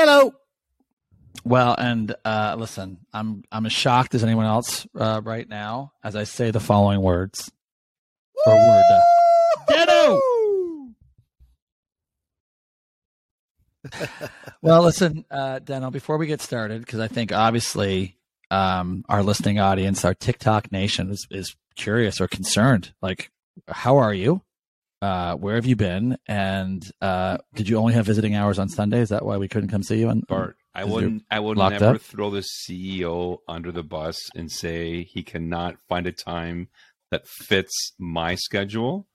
[0.00, 0.32] Yellow.
[1.44, 6.16] Well, and uh, listen, I'm I'm as shocked as anyone else uh, right now as
[6.16, 7.50] I say the following words.
[8.46, 8.82] Or word.
[9.68, 10.20] Ditto.
[14.62, 18.16] well, listen, uh, Deno, before we get started, because I think obviously
[18.50, 22.94] um, our listening audience, our TikTok nation is, is curious or concerned.
[23.02, 23.30] Like,
[23.68, 24.40] how are you?
[25.02, 26.18] Uh, where have you been?
[26.26, 29.00] And uh, did you only have visiting hours on Sunday?
[29.00, 30.08] Is that why we couldn't come see you?
[30.08, 31.24] On, Bart, I wouldn't.
[31.30, 32.00] I would never up?
[32.02, 36.68] throw the CEO under the bus and say he cannot find a time
[37.10, 39.06] that fits my schedule.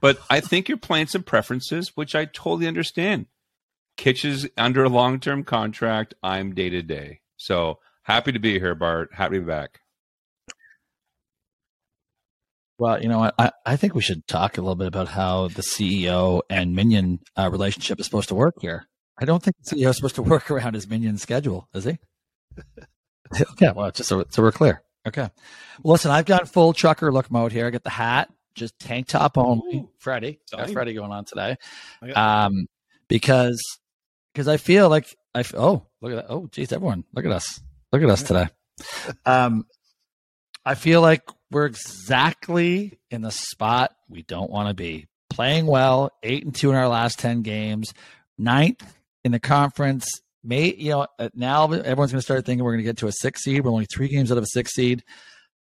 [0.00, 3.26] But I think you're playing some preferences, which I totally understand.
[3.96, 6.14] Kitch is under a long term contract.
[6.22, 7.20] I'm day to day.
[7.38, 9.14] So happy to be here, Bart.
[9.14, 9.80] Happy to be back.
[12.78, 13.30] Well, you know?
[13.38, 17.20] I, I think we should talk a little bit about how the CEO and minion
[17.36, 18.86] uh, relationship is supposed to work here.
[19.18, 21.98] I don't think the CEO is supposed to work around his minion schedule, is he?
[23.52, 24.82] okay, well, just so, so we're clear.
[25.06, 25.28] Okay.
[25.82, 27.66] Well, listen, I've got full trucker look mode here.
[27.66, 29.76] I got the hat, just tank top only.
[29.76, 31.56] Ooh, Freddie, got Freddie going on today.
[32.14, 32.66] Um,
[33.08, 33.60] because
[34.32, 37.60] because I feel like I oh look at that oh geez everyone look at us
[37.92, 38.48] look at us today.
[39.24, 39.66] Um,
[40.64, 41.22] I feel like
[41.56, 45.06] we're exactly in the spot we don't want to be.
[45.30, 47.94] Playing well, eight and two in our last ten games,
[48.36, 48.84] ninth
[49.24, 50.06] in the conference.
[50.44, 53.06] May you know uh, now everyone's going to start thinking we're going to get to
[53.06, 53.64] a six seed.
[53.64, 55.02] We're only three games out of a six seed,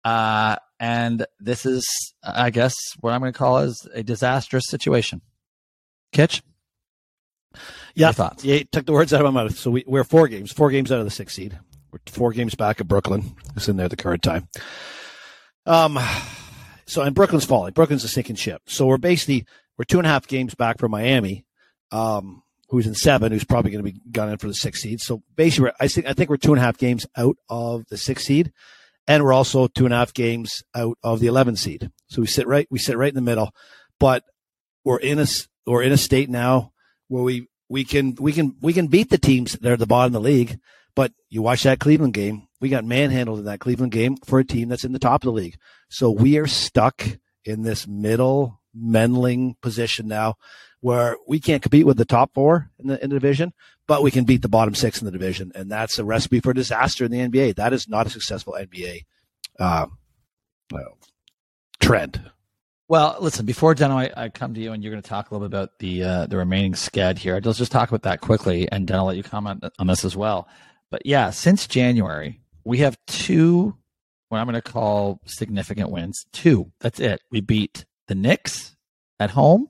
[0.05, 1.83] uh, and this is,
[2.23, 5.21] I guess, what I'm going to call is a disastrous situation.
[6.11, 6.43] Kitch.
[7.95, 8.45] Yeah, thoughts?
[8.45, 9.57] Yeah, took the words out of my mouth.
[9.57, 11.57] So we, we're four games, four games out of the six seed.
[11.91, 14.47] We're four games back of Brooklyn, It's in there at the current time.
[15.65, 15.99] Um,
[16.85, 17.73] so and Brooklyn's falling.
[17.73, 18.61] Brooklyn's a sinking ship.
[18.65, 19.45] So we're basically
[19.77, 21.45] we're two and a half games back from Miami,
[21.91, 24.99] um, who's in seven, who's probably going to be gunning for the six seed.
[24.99, 27.97] So basically, I think I think we're two and a half games out of the
[27.97, 28.51] six seed,
[29.07, 31.89] and we're also two and a half games out of the eleven seed.
[32.07, 33.51] So we sit right we sit right in the middle,
[33.99, 34.23] but
[34.83, 35.27] we're in a
[35.65, 36.73] we're in a state now
[37.07, 39.85] where we we can we can we can beat the teams that are at the
[39.87, 40.59] bottom of the league.
[40.95, 44.45] But you watch that Cleveland game, we got manhandled in that Cleveland game for a
[44.45, 45.57] team that's in the top of the league.
[45.89, 47.05] So we are stuck
[47.45, 50.35] in this middle meddling position now
[50.81, 53.53] where we can't compete with the top four in the, in the division,
[53.87, 55.51] but we can beat the bottom six in the division.
[55.55, 57.55] And that's a recipe for disaster in the NBA.
[57.55, 59.05] That is not a successful NBA
[59.59, 59.87] uh,
[61.79, 62.31] trend.
[62.87, 65.33] Well, listen, before Deno, I, I, come to you and you're going to talk a
[65.33, 67.39] little bit about the uh, the remaining sched here.
[67.43, 70.15] Let's just talk about that quickly, and then I'll let you comment on this as
[70.15, 70.47] well.
[70.89, 73.75] But yeah, since January, we have two,
[74.29, 76.25] what I'm going to call significant wins.
[76.31, 77.19] Two, that's it.
[77.31, 78.75] We beat the Knicks
[79.19, 79.69] at home,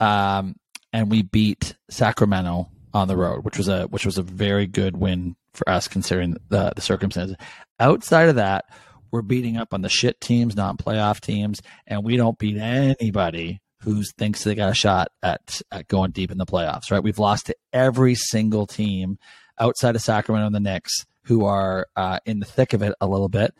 [0.00, 0.56] um,
[0.92, 4.96] and we beat Sacramento on the road, which was a which was a very good
[4.96, 7.36] win for us considering the the circumstances.
[7.78, 8.64] Outside of that,
[9.10, 13.60] we're beating up on the shit teams, not playoff teams, and we don't beat anybody
[13.82, 17.02] who thinks they got a shot at, at going deep in the playoffs, right?
[17.02, 19.18] We've lost to every single team
[19.58, 23.06] outside of Sacramento and the Knicks who are uh, in the thick of it a
[23.06, 23.54] little bit.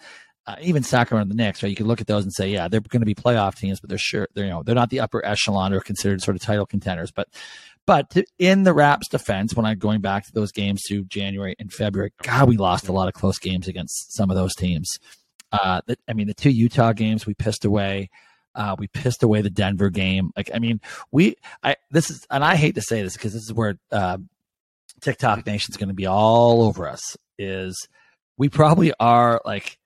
[0.46, 1.68] Uh, even Sacramento and the Knicks, right?
[1.68, 3.88] You can look at those and say, yeah, they're going to be playoff teams, but
[3.88, 6.66] they're sure they're you know they're not the upper echelon or considered sort of title
[6.66, 7.12] contenders.
[7.12, 7.28] But
[7.86, 11.54] but to, in the Raps' defense, when I'm going back to those games through January
[11.58, 14.88] and February, God, we lost a lot of close games against some of those teams.
[15.52, 18.10] Uh, the, I mean, the two Utah games we pissed away.
[18.54, 20.30] Uh, we pissed away the Denver game.
[20.36, 20.80] Like, I mean,
[21.12, 24.18] we, I, this is, and I hate to say this because this is where uh,
[25.00, 27.16] TikTok Nation's going to be all over us.
[27.40, 27.88] Is
[28.36, 29.78] we probably are like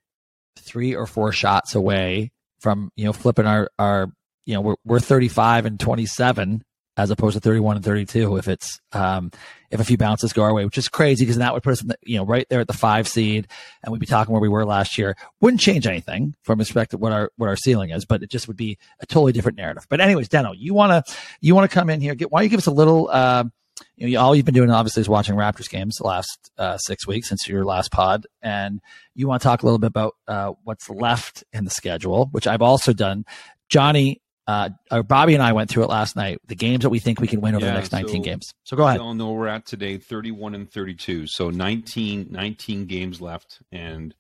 [0.56, 4.08] three or four shots away from you know flipping our our
[4.46, 6.64] you know we're we're 35 and 27
[6.96, 9.30] as opposed to 31 and 32 if it's um,
[9.70, 11.82] if a few bounces go our way, which is crazy because that would put us
[11.82, 13.48] in the, you know right there at the five seed,
[13.82, 15.16] and we'd be talking where we were last year.
[15.40, 18.46] Wouldn't change anything from respect to what our what our ceiling is, but it just
[18.46, 19.86] would be a totally different narrative.
[19.88, 21.02] But anyways, Deno, you wanna
[21.40, 22.14] you wanna come in here?
[22.14, 23.08] Get why don't you give us a little.
[23.10, 23.44] Uh,
[23.96, 27.06] you know, all you've been doing obviously is watching Raptors games the last uh, six
[27.06, 28.80] weeks since your last pod, and
[29.14, 32.46] you want to talk a little bit about uh, what's left in the schedule, which
[32.46, 33.24] I've also done.
[33.68, 36.38] Johnny uh, or Bobby and I went through it last night.
[36.46, 38.54] The games that we think we can win over yeah, the next 19 so games.
[38.64, 39.00] So go ahead.
[39.00, 41.26] We all know we're at today 31 and 32.
[41.28, 43.60] So 19, 19 games left.
[43.72, 44.14] And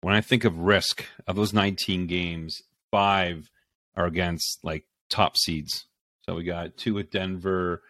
[0.00, 3.50] when I think of risk of those 19 games, five
[3.96, 5.86] are against like top seeds.
[6.26, 7.82] So we got two with Denver,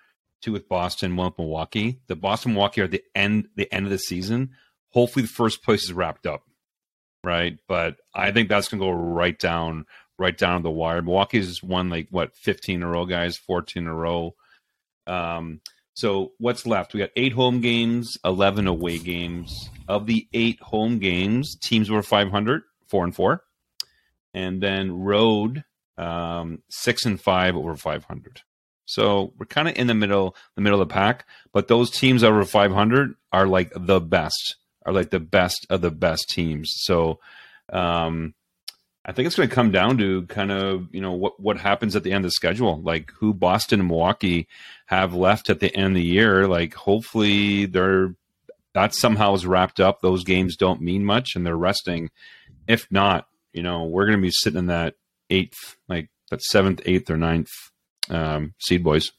[0.42, 2.00] two with Boston, one with Milwaukee.
[2.08, 4.50] The Boston Milwaukee are the end the end of the season.
[4.90, 6.42] Hopefully the first place is wrapped up.
[7.24, 7.56] Right.
[7.68, 9.86] But I think that's gonna go right down
[10.18, 11.02] right down the wire.
[11.02, 14.34] Milwaukee's won like what 15 in a row, guys, 14 in a row.
[15.06, 15.60] Um,
[15.94, 16.94] So what's left?
[16.94, 19.68] We got eight home games, eleven away games.
[19.88, 23.42] Of the eight home games, teams were 500, four and four,
[24.32, 25.64] and then road
[25.98, 28.40] um, six and five over 500.
[28.84, 31.26] So we're kind of in the middle, the middle of the pack.
[31.52, 35.90] But those teams over 500 are like the best, are like the best of the
[35.90, 36.72] best teams.
[36.74, 37.20] So
[37.72, 38.34] um,
[39.04, 41.96] I think it's going to come down to kind of you know what what happens
[41.96, 44.46] at the end of the schedule, like who Boston and Milwaukee
[44.86, 46.46] have left at the end of the year.
[46.46, 48.14] Like hopefully they're
[48.74, 50.00] that somehow is wrapped up.
[50.00, 52.10] Those games don't mean much, and they're resting.
[52.68, 54.94] If not, you know we're going to be sitting in that
[55.30, 57.50] eighth, like that seventh, eighth, or ninth
[58.12, 59.10] um, seed boys.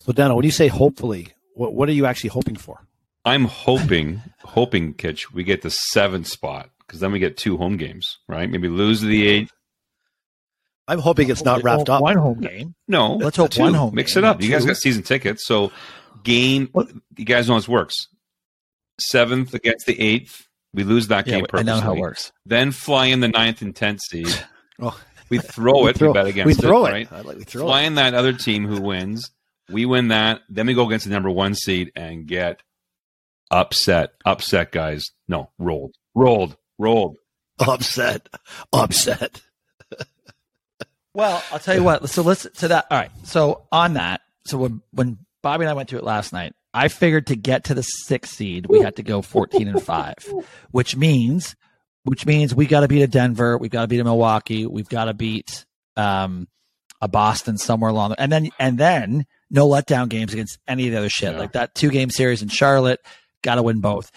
[0.00, 2.86] So, Dano, when you say hopefully, what what are you actually hoping for?
[3.24, 7.76] I'm hoping, hoping, Kitch, we get the seventh spot because then we get two home
[7.76, 8.50] games, right?
[8.50, 9.50] Maybe lose the eight.
[10.88, 12.02] I'm hoping it's not wrapped up.
[12.02, 12.74] One home game.
[12.88, 13.60] No, let's hope two.
[13.60, 13.94] one home.
[13.94, 14.24] Mix game.
[14.24, 14.40] it up.
[14.40, 14.46] Two.
[14.46, 15.70] You guys got season tickets, so
[16.24, 16.70] game.
[16.72, 16.88] What?
[17.16, 17.94] You guys know how this works.
[18.98, 21.46] Seventh against the eighth, we lose that yeah, game.
[21.48, 21.70] Purposely.
[21.70, 22.32] I know how it works.
[22.46, 24.28] Then fly in the ninth and tenth seed.
[24.80, 24.98] oh.
[25.30, 25.96] We throw we it.
[25.96, 27.10] Throw, we bet against we throw it, it.
[27.10, 27.24] right?
[27.24, 27.86] Like we throw fly it.
[27.86, 29.30] in that other team who wins.
[29.70, 30.40] We win that.
[30.48, 32.62] Then we go against the number one seed and get
[33.50, 34.10] upset.
[34.26, 35.10] Upset, guys.
[35.28, 37.16] No, rolled, rolled, rolled.
[37.60, 38.28] Upset,
[38.72, 39.40] upset.
[41.14, 42.08] well, I'll tell you what.
[42.08, 42.86] So let's to that.
[42.90, 43.10] All right.
[43.24, 44.22] So on that.
[44.46, 47.64] So when when Bobby and I went to it last night, I figured to get
[47.64, 50.26] to the sixth seed, we had to go fourteen and five,
[50.70, 51.54] which means
[52.04, 54.88] which means we got to beat a Denver, we've got to beat a Milwaukee, we've
[54.88, 55.64] got to beat
[55.96, 56.48] um,
[57.00, 60.92] a Boston somewhere along, the, and then and then no letdown games against any of
[60.92, 61.38] the other shit Yeah.
[61.38, 63.00] like that two game series in Charlotte.
[63.42, 64.10] Got to win both.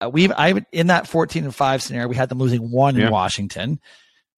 [0.00, 3.06] Uh, we've I in that fourteen and five scenario, we had them losing one Yeah.
[3.06, 3.80] in Washington.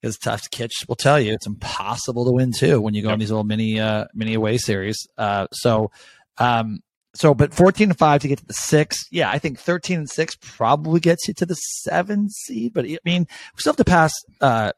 [0.00, 3.14] Because tough Kitch will tell you it's impossible to win two when you go Yep.
[3.14, 5.06] in these little mini uh, mini away series.
[5.16, 5.92] Uh, so
[6.38, 6.80] um,
[7.14, 9.04] so, but 14 and 5 to get to the six.
[9.10, 12.72] Yeah, I think 13 and 6 probably gets you to the seven seed.
[12.72, 14.72] But I mean, we still have to pass uh,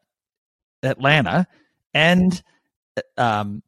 [0.83, 1.47] Atlanta
[1.93, 2.43] and
[3.17, 3.63] um,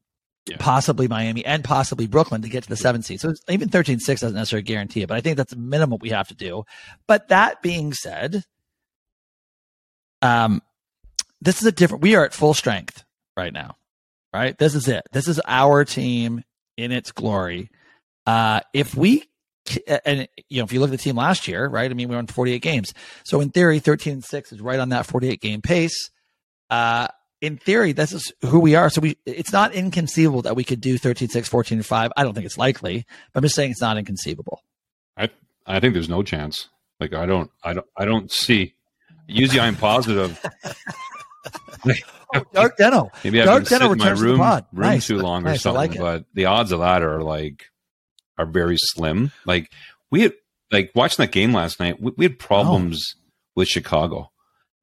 [0.47, 0.57] Yeah.
[0.59, 3.21] possibly Miami and possibly Brooklyn to get to the seven seed.
[3.21, 5.07] So even 13 6 doesn't necessarily guarantee it.
[5.07, 6.63] But I think that's the minimum we have to do.
[7.07, 8.43] But that being said,
[10.21, 10.61] um,
[11.41, 13.03] this is a different, we are at full strength
[13.35, 13.75] right now,
[14.33, 14.57] right?
[14.57, 15.03] This is it.
[15.11, 16.43] This is our team
[16.75, 17.69] in its glory.
[18.27, 19.23] Uh, if we
[20.05, 21.89] and you know, if you look at the team last year, right?
[21.89, 22.93] I mean, we won 48 games.
[23.25, 26.09] So in theory, 13 and 6 is right on that 48 game pace.
[26.69, 27.07] Uh,
[27.41, 28.89] in theory, this is who we are.
[28.89, 32.11] So we, it's not inconceivable that we could do 13, 6, 14, and 5.
[32.17, 34.61] I don't think it's likely, but I'm just saying it's not inconceivable.
[35.17, 35.29] I
[35.65, 36.69] I think there's no chance.
[36.99, 38.73] Like I don't I don't I don't see.
[39.27, 40.39] Usually I'm positive.
[41.85, 43.09] oh, Dark Deno.
[43.23, 45.07] Maybe I've Dark been sitting in my returns to the room room Nice.
[45.07, 45.55] too long or Nice.
[45.55, 45.91] I something.
[45.91, 47.65] like but the odds of that are like
[48.37, 49.31] are very slim.
[49.45, 49.71] Like
[50.11, 50.33] we had
[50.71, 52.01] like watching that game last night.
[52.01, 53.15] We, we had problems
[53.55, 54.31] with Chicago,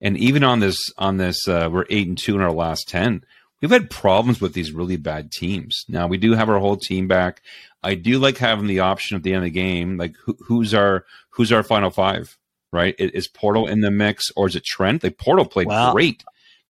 [0.00, 3.24] and even on this on this uh, we're eight and two in our last ten.
[3.62, 5.84] We've had problems with these really bad teams.
[5.88, 7.40] Now we do have our whole team back.
[7.82, 10.74] I do like having the option at the end of the game, like who, who's
[10.74, 12.36] our who's our final five,
[12.72, 12.94] right?
[12.98, 15.02] Is Poeltl in the mix or is it Trent?
[15.02, 15.92] Like Poeltl played Wow.
[15.92, 16.24] great,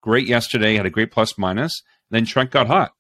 [0.01, 1.82] great yesterday, had a great plus minus.
[2.10, 2.91] Then Trent got hot.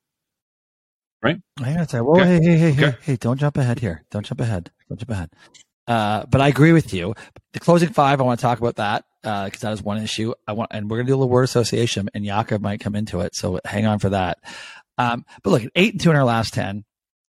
[1.23, 2.05] Hang on a second.
[2.05, 2.25] Whoa, Okay.
[2.25, 2.97] hey, hey, hey, hey, Okay.
[3.03, 4.03] hey, don't jump ahead here.
[4.11, 4.71] Don't jump ahead.
[4.89, 5.29] Don't jump ahead.
[5.87, 7.13] Uh, but I agree with you.
[7.53, 10.33] The closing five, I want to talk about that because that is one issue.
[10.47, 12.95] I want, and we're going to do a little word association, and Jakob might come
[12.95, 13.35] into it.
[13.35, 14.39] So hang on for that.
[14.97, 16.85] Um, but look, eight and two in our last ten,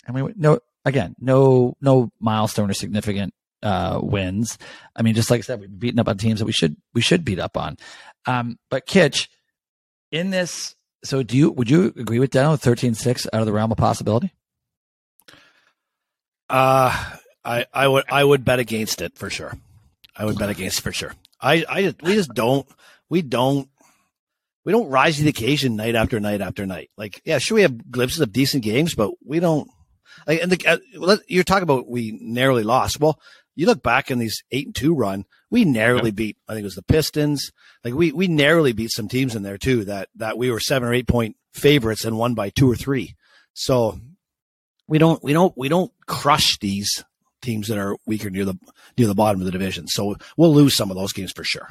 [0.05, 4.57] and we no again, no no milestone or significant uh, wins.
[4.95, 7.01] I mean, just like I said, we've beaten up on teams that we should we
[7.01, 7.77] should beat up on.
[8.25, 9.29] Um, but Kitch,
[10.11, 12.59] in this, so do you would you agree with Deno?
[12.59, 14.33] 13-6 out of the realm of possibility.
[16.49, 17.15] Uh,
[17.45, 19.57] I, I would I would bet against it for sure.
[20.15, 21.13] I would bet against it for sure.
[21.39, 22.67] I, I we just don't
[23.09, 23.69] we don't
[24.65, 26.89] we don't rise to the occasion night after night after night.
[26.97, 29.69] Like yeah, sure we have glimpses of decent games, but we don't
[30.27, 30.41] like.
[30.41, 32.99] And the, uh, you're talking about we narrowly lost.
[32.99, 33.19] Well,
[33.59, 36.37] you look back in these eight and two run, we narrowly beat.
[36.47, 37.51] I think it was the Pistons.
[37.83, 39.83] Like we we narrowly beat some teams in there too.
[39.83, 43.17] That that we were seven or eight point favorites and won by two or three.
[43.53, 43.99] So
[44.87, 47.03] we don't we don't we don't crush these
[47.41, 48.57] teams that are weaker near the
[48.97, 49.89] near the bottom of the division.
[49.89, 51.67] So we'll lose some of those games for sure.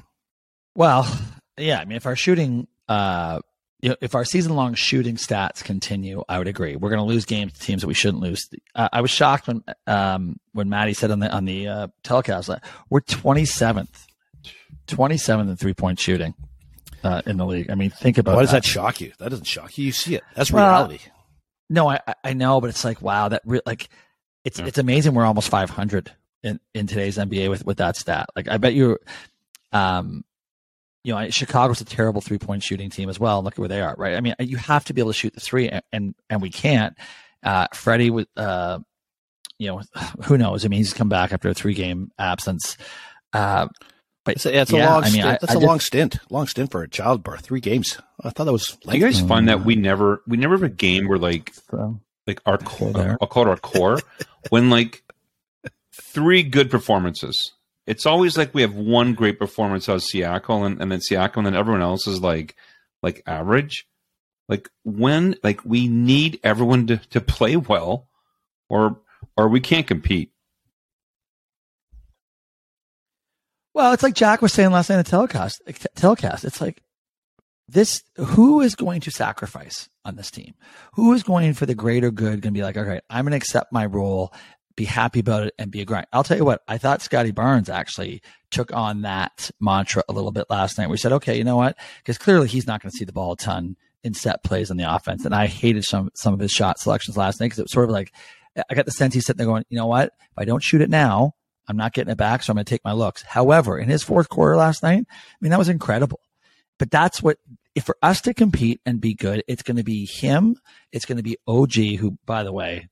[0.74, 1.10] Well,
[1.56, 1.80] yeah.
[1.80, 3.40] I mean, if our shooting, uh,
[3.80, 6.74] you know, if our season long shooting stats continue, I would agree.
[6.76, 8.48] We're going to lose games to teams that we shouldn't lose.
[8.74, 12.48] Uh, I was shocked when um, when Maddie said on the on the uh, telecast
[12.48, 14.06] that we're 27th,
[14.88, 16.34] 27th in three point shooting
[17.04, 17.70] uh, in the league.
[17.70, 18.62] I mean, think about Why does that.
[18.62, 19.12] that shock you?
[19.18, 19.86] That doesn't shock you.
[19.86, 20.24] You see it.
[20.34, 20.98] That's Well, reality.
[21.70, 23.88] No, I I know, but it's like wow, that re- like
[24.44, 24.66] it's yeah.
[24.66, 25.14] it's amazing.
[25.14, 26.10] We're almost 500
[26.42, 28.26] in in today's NBA with with that stat.
[28.34, 28.98] Like I bet you,
[29.72, 30.24] um,
[31.04, 33.42] you know, Chicago's a terrible three point shooting team as well.
[33.42, 34.14] Look at where they are, right?
[34.14, 36.50] I mean, you have to be able to shoot the three, and and, and we
[36.50, 36.96] can't.
[37.42, 38.80] Uh, Freddie with, uh,
[39.58, 39.82] you know,
[40.24, 40.64] who knows?
[40.64, 42.76] I mean, he's come back after a three game absence.
[43.32, 43.68] Uh,
[44.24, 45.26] but it's a, it's yeah, a long I mean, stint.
[45.26, 46.18] I, that's I a just, long stint.
[46.30, 47.40] Long stint for a childbirth.
[47.40, 47.98] Three games.
[48.22, 48.76] I thought that was.
[48.76, 52.00] Do you guys find that we never we never have a game where like so,
[52.26, 54.00] like our core, I'll call it our core,
[54.50, 55.02] when like
[55.94, 57.52] three good performances.
[57.88, 61.38] It's always like we have one great performance out of Siakam and, and then Siakam
[61.38, 62.54] and then everyone else is like
[63.02, 63.86] like average.
[64.46, 68.06] Like when like we need everyone to, to play well
[68.68, 69.00] or
[69.38, 70.32] or we can't compete.
[73.72, 75.62] Well, it's like Jack was saying last night in the telecast.
[75.94, 76.44] Telecast.
[76.44, 76.82] It's like
[77.68, 78.02] this.
[78.16, 80.54] Who is going to sacrifice on this team?
[80.94, 82.42] Who is going for the greater good?
[82.42, 84.34] Going to be like, okay, I'm going to accept my role,
[84.78, 86.06] be happy about it, and be a grind.
[86.12, 86.62] I'll tell you what.
[86.68, 90.88] I thought Scottie Barnes actually took on that mantra a little bit last night.
[90.88, 91.76] We said, okay, you know what?
[91.98, 94.76] Because clearly he's not going to see the ball a ton in set plays on
[94.76, 97.64] the offense, and I hated some some of his shot selections last night because it
[97.64, 98.12] was sort of like
[98.70, 100.12] I got the sense he's sitting there going, you know what?
[100.20, 101.34] If I don't shoot it now,
[101.66, 103.22] I'm not getting it back, so I'm going to take my looks.
[103.22, 106.20] However, in his fourth quarter last night, I mean, that was incredible.
[106.78, 107.38] But that's what,
[107.74, 110.56] if for us to compete and be good, it's going to be him.
[110.92, 112.88] It's going to be OG, who, by the way,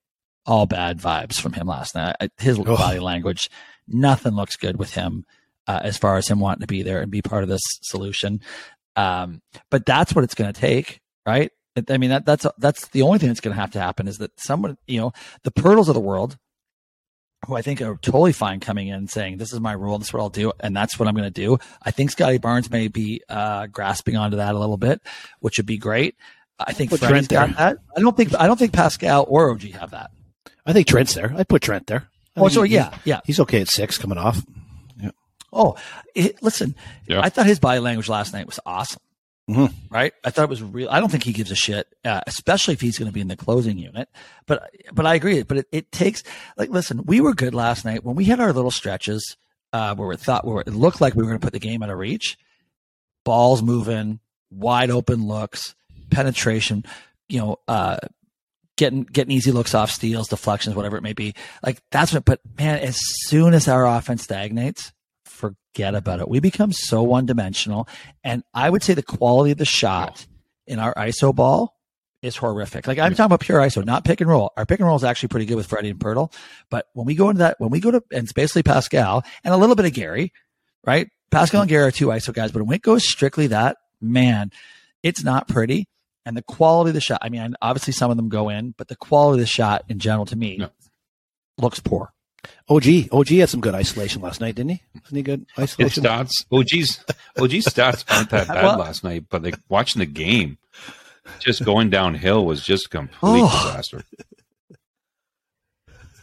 [0.46, 2.16] all bad vibes from him last night.
[2.38, 2.64] His oh.
[2.64, 3.50] body language,
[3.88, 5.24] nothing looks good with him
[5.66, 8.40] uh, as far as him wanting to be there and be part of this solution.
[8.94, 11.50] Um, but that's what it's going to take, right?
[11.90, 14.16] I mean, that, that's that's the only thing that's going to have to happen is
[14.18, 15.12] that someone, you know,
[15.42, 16.38] the Poeltls of the world
[17.46, 19.98] who I think are totally fine coming in and saying, this is my rule.
[19.98, 20.52] This is what I'll do.
[20.60, 21.58] And that's what I'm going to do.
[21.82, 25.02] I think Scottie Barnes may be uh, grasping onto that a little bit,
[25.40, 26.16] which would be great.
[26.58, 27.78] I think put Freddie's got that.
[27.94, 30.10] I don't think, I don't think Pascal or OG have that.
[30.66, 31.32] I think Trent's there.
[31.37, 32.08] I put Trent there.
[32.37, 33.20] I oh, so yeah, yeah.
[33.25, 34.42] He's okay at six coming off.
[35.00, 35.12] Yeah.
[35.52, 35.76] Oh,
[36.14, 36.75] it, listen,
[37.06, 37.20] yeah.
[37.23, 39.00] I thought his body language last night was awesome.
[39.49, 39.94] Mm-hmm.
[39.94, 40.12] Right.
[40.25, 40.88] I thought it was real.
[40.90, 43.28] I don't think he gives a shit, uh, especially if he's going to be in
[43.28, 44.08] the closing unit.
[44.44, 45.44] But, but I agree.
[45.44, 46.25] But it, it takes
[46.56, 49.37] like, listen, we were good last night when we had our little stretches,
[49.73, 51.82] uh, where we thought where it looked like we were going to put the game
[51.85, 52.37] out of reach.
[53.25, 54.18] Balls moving,
[54.50, 55.76] wide open looks,
[56.11, 56.85] penetration,
[57.28, 57.99] you know, uh,
[58.76, 61.35] getting getting easy looks off steals, deflections, whatever it may be.
[61.62, 62.25] Like that's what.
[62.25, 64.92] But man, as soon as our offense stagnates,
[65.25, 66.28] forget about it.
[66.28, 67.88] We become so one dimensional.
[68.25, 70.26] And I would say the quality of the shot
[70.66, 71.75] in our ISO ball
[72.23, 72.87] is horrific.
[72.87, 74.52] Like I'm talking about pure ISO, not pick and roll.
[74.56, 76.33] Our pick and roll is actually pretty good with Freddie and Poeltl.
[76.71, 79.54] But when we go into that, when we go to, and it's basically Pascal and
[79.54, 80.33] a little bit of Gary,
[80.85, 81.09] right?
[81.30, 84.50] Pascal and Gary are two ISO guys, but when it goes strictly that, man,
[85.02, 85.88] it's not pretty.
[86.26, 88.88] And the quality of the shot, I mean, obviously some of them go in, but
[88.88, 90.71] the quality of the shot in general to me no.
[91.56, 92.12] looks poor.
[92.68, 94.83] OG, OG had some good isolation last night, didn't he?
[94.95, 96.02] Wasn't he good isolation?
[96.02, 97.04] His stats, OG's,
[97.38, 100.59] OG's stats aren't that bad well, last night, but like watching the game,
[101.38, 104.02] just going downhill was just complete oh, disaster.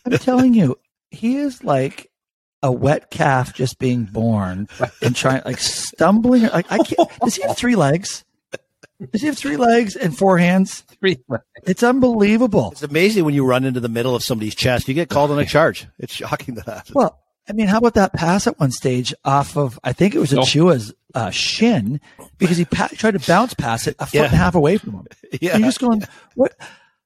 [0.05, 0.77] I'm telling you,
[1.11, 2.11] he is like
[2.61, 4.67] a wet calf just being born
[5.01, 6.43] and trying, like stumbling.
[6.43, 7.09] Like I can't.
[7.21, 8.25] Does he have three legs?
[9.11, 10.81] Does he have three legs and four hands?
[10.99, 11.43] Three legs.
[11.63, 12.69] It's unbelievable.
[12.71, 14.87] It's amazing when you run into the middle of somebody's chest.
[14.87, 15.87] You get called on a charge.
[15.99, 16.95] It's shocking that happens.
[16.95, 20.19] Well, I mean, how about that pass at one stage off of, I think it
[20.19, 21.99] was Achiuwa's uh, shin
[22.37, 24.23] because he pa- tried to bounce pass it a foot yeah.
[24.25, 25.07] and a half away from him.
[25.41, 25.57] Yeah.
[25.57, 26.03] you're just going,
[26.35, 26.55] what?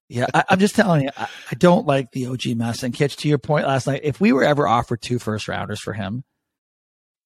[0.09, 2.83] Yeah, I, am just telling you, I, I, don't like the OG mess.
[2.83, 5.81] And Kitch, to your point last night, if we were ever offered two first rounders
[5.81, 6.23] for him,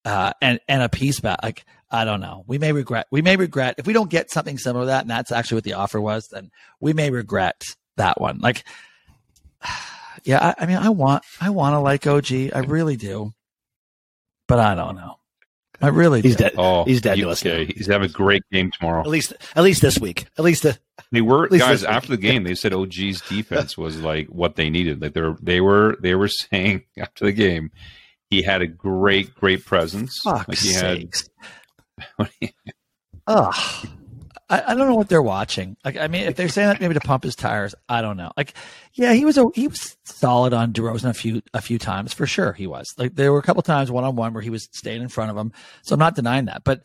[0.04, 2.44] uh, and and a piece back, like I don't know.
[2.48, 3.08] We may regret.
[3.12, 5.64] We may regret if we don't get something similar to that, and that's actually what
[5.66, 6.30] the offer was.
[6.30, 7.64] Then we may regret
[7.98, 8.40] that one.
[8.40, 8.64] Like,
[10.24, 12.32] yeah, I, I mean, I want, I want to like OG.
[12.56, 13.34] I really do,
[14.48, 15.18] but I don't know.
[15.82, 16.44] I really he's do.
[16.44, 16.54] dead.
[16.58, 17.44] Oh, he's dead to us.
[17.46, 17.66] Okay.
[17.76, 19.02] He's having a great game tomorrow.
[19.02, 20.28] At least, at least this week.
[20.38, 20.78] At least the.
[21.12, 22.44] They were guys after the game.
[22.44, 25.02] They said OG's defense was like what they needed.
[25.02, 27.72] Like they were, they were, they were saying after the game,
[28.30, 30.20] he had a great, great presence.
[30.24, 31.24] Fuck like he sakes.
[31.24, 31.50] had
[33.28, 33.88] Ugh.
[34.50, 35.78] I, I, don't know what they're watching.
[35.86, 38.32] Like, I mean, if they're saying that maybe to pump his tires, I don't know.
[38.36, 38.54] Like,
[38.94, 42.28] yeah, he was a, he was solid on DeRozan a few a few times for
[42.28, 42.52] sure.
[42.52, 45.02] He was like there were a couple times one on one where he was staying
[45.02, 45.54] in front of him.
[45.84, 46.64] So I'm not denying that.
[46.66, 46.82] But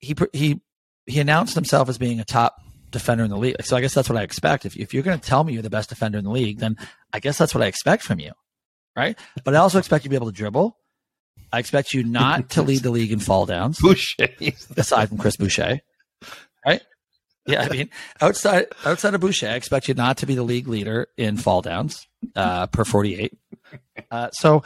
[0.00, 0.60] he he
[1.06, 2.56] he announced himself as being a top
[2.90, 3.62] defender in the league.
[3.62, 4.66] So I guess that's what I expect.
[4.66, 6.76] If if you're going to tell me you're the best defender in the league, then
[7.12, 8.32] I guess that's what I expect from you,
[8.96, 9.18] right?
[9.44, 10.76] But I also expect you to be able to dribble.
[11.54, 13.78] I expect you not to lead the league in fall downs.
[13.80, 14.28] Boucher.
[14.76, 15.80] Aside from Chris Boucher.
[16.66, 16.82] Right?
[17.46, 20.66] yeah, I mean, outside outside of Boucher, I expect you not to be the league
[20.66, 23.32] leader in fall downs uh, per 48.
[24.10, 24.64] Uh, so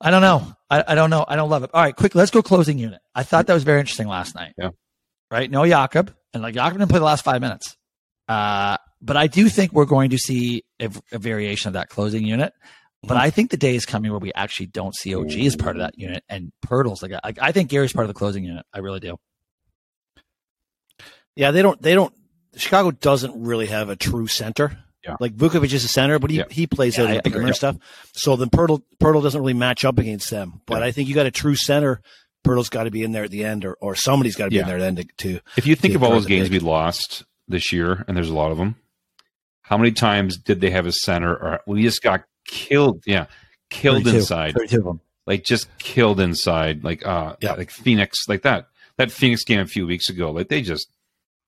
[0.00, 0.52] I don't know.
[0.70, 1.24] I, I, don't know.
[1.26, 1.70] I don't love it.
[1.74, 2.14] All right, quick.
[2.14, 3.00] Let's go closing unit.
[3.14, 4.54] I thought that was very interesting last night.
[4.56, 4.70] Yeah.
[5.30, 5.50] Right.
[5.50, 7.76] No Jakob, and like Jakob didn't play the last five minutes.
[8.28, 12.24] Uh, but I do think we're going to see a, a variation of that closing
[12.24, 12.52] unit.
[13.02, 13.16] But.
[13.16, 15.82] I think the day is coming where we actually don't see OG as part of
[15.82, 18.66] that unit, and Poeltl's like, like I think Gary's part of the closing unit.
[18.74, 19.16] I really do.
[21.36, 21.80] Yeah, they don't.
[21.80, 22.12] They don't.
[22.56, 24.76] Chicago doesn't really have a true center.
[25.04, 25.16] Yeah.
[25.20, 26.44] Like Vucevic is a center, but he, yeah.
[26.50, 27.76] he plays yeah, out the perimeter stuff.
[28.14, 30.60] So then Poeltl Poeltl doesn't really match up against them.
[30.66, 32.00] But I think you got a true center.
[32.44, 34.58] Poeltl's got to be in there at the end, or, or somebody's got to be
[34.58, 35.40] in there at the end to.
[35.56, 38.50] If you think of all those games we lost this year, and there's a lot
[38.50, 38.76] of them,
[39.62, 41.32] how many times did they have a center?
[41.32, 43.02] Or we just got killed.
[43.06, 43.26] Yeah,
[43.70, 44.54] killed 32, inside.
[44.54, 45.00] 32 of them.
[45.26, 46.82] Like just killed inside.
[46.82, 47.52] Like uh, yeah.
[47.52, 48.68] like Phoenix, like that.
[48.96, 50.88] That Phoenix game a few weeks ago, like they just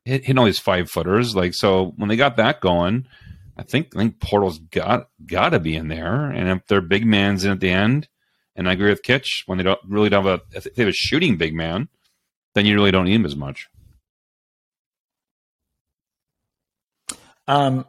[0.04, 1.34] hit, hit all these five footers.
[1.34, 3.06] Like so, when they got that going
[3.60, 7.04] I think I think Poeltl's got got to be in there, and if their big
[7.04, 8.08] man's in at the end,
[8.56, 10.88] and I agree with Kitch when they don't really don't have a if they have
[10.88, 11.90] a shooting big man,
[12.54, 13.68] then you really don't need him as much.
[17.46, 17.84] Um,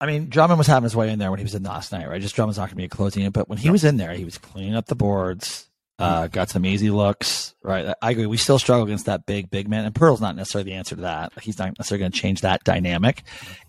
[0.00, 2.08] I mean, Drummond was having his way in there when he was in last night,
[2.08, 2.22] right?
[2.22, 4.24] Just Drummond's not going to be closing it, but when he was in there, he
[4.24, 5.66] was cleaning up the boards.
[5.98, 7.94] Uh, got some easy looks, right?
[8.00, 8.24] I agree.
[8.24, 11.02] We still struggle against that big, big man, and Pearl's not necessarily the answer to
[11.02, 11.32] that.
[11.42, 13.22] He's not necessarily going to change that dynamic,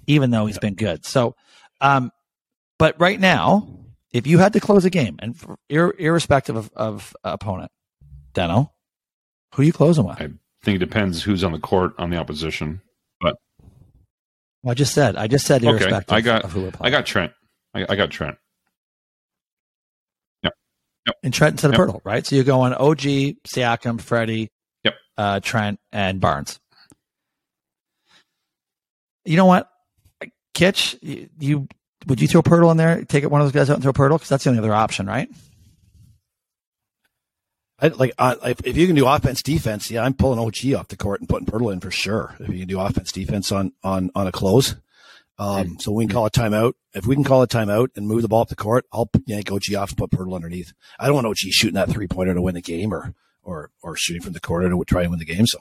[0.07, 1.05] even though he's been good.
[1.05, 1.35] So,
[1.81, 2.09] um,
[2.79, 3.67] but right now,
[4.13, 7.69] if you had to close a game, and for, ir- irrespective of, of uh, opponent,
[8.33, 8.69] Deno,
[9.55, 10.21] who you closing with?
[10.21, 10.29] I
[10.63, 12.81] think it depends who's on the court on the opposition,
[14.63, 15.85] well, I just said, I just said okay.
[16.09, 16.45] I got,
[16.81, 17.31] I got Trent.
[17.73, 18.37] I, I got Trent.
[21.07, 21.15] Yep.
[21.23, 22.01] And Trent instead of yep.
[22.03, 22.25] right?
[22.25, 24.51] So you're going OG, Siakam, Freddie,
[24.83, 24.95] yep.
[25.17, 26.59] uh, Trent, and Barnes.
[29.25, 29.69] You know what,
[30.53, 31.67] Kitch, you, you
[32.07, 33.03] would you throw Poeltl in there?
[33.03, 34.73] Take it one of those guys out and throw Poeltl because that's the only other
[34.73, 35.29] option, right?
[37.81, 40.89] I, like uh, if, if you can do offense defense, yeah, I'm pulling OG off
[40.89, 42.35] the court and putting Poeltl in for sure.
[42.39, 44.75] If you can do offense defense on on on a close,
[45.41, 46.73] um, so we can call a timeout.
[46.93, 49.51] If we can call a timeout and move the ball up the court, I'll yank
[49.51, 50.73] OG off and put Poeltl underneath.
[50.99, 53.95] I don't want OG shooting that three pointer to win the game or, or, or
[53.95, 55.47] shooting from the corner to try and win the game.
[55.47, 55.57] So.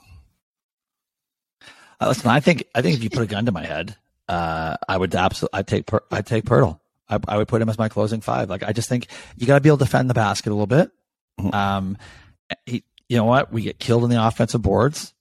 [1.99, 3.95] Uh, listen, I think, I think if you put a gun to my head,
[4.27, 6.79] uh, I would absolutely, I'd take, I'd take Poeltl.
[7.09, 8.49] I, I, would put him as my closing five.
[8.49, 10.67] Like, I just think you got to be able to defend the basket a little
[10.67, 10.91] bit.
[11.41, 11.55] Mm-hmm.
[11.55, 11.97] Um,
[12.65, 13.51] he, you know what?
[13.51, 15.13] We get killed in the offensive boards.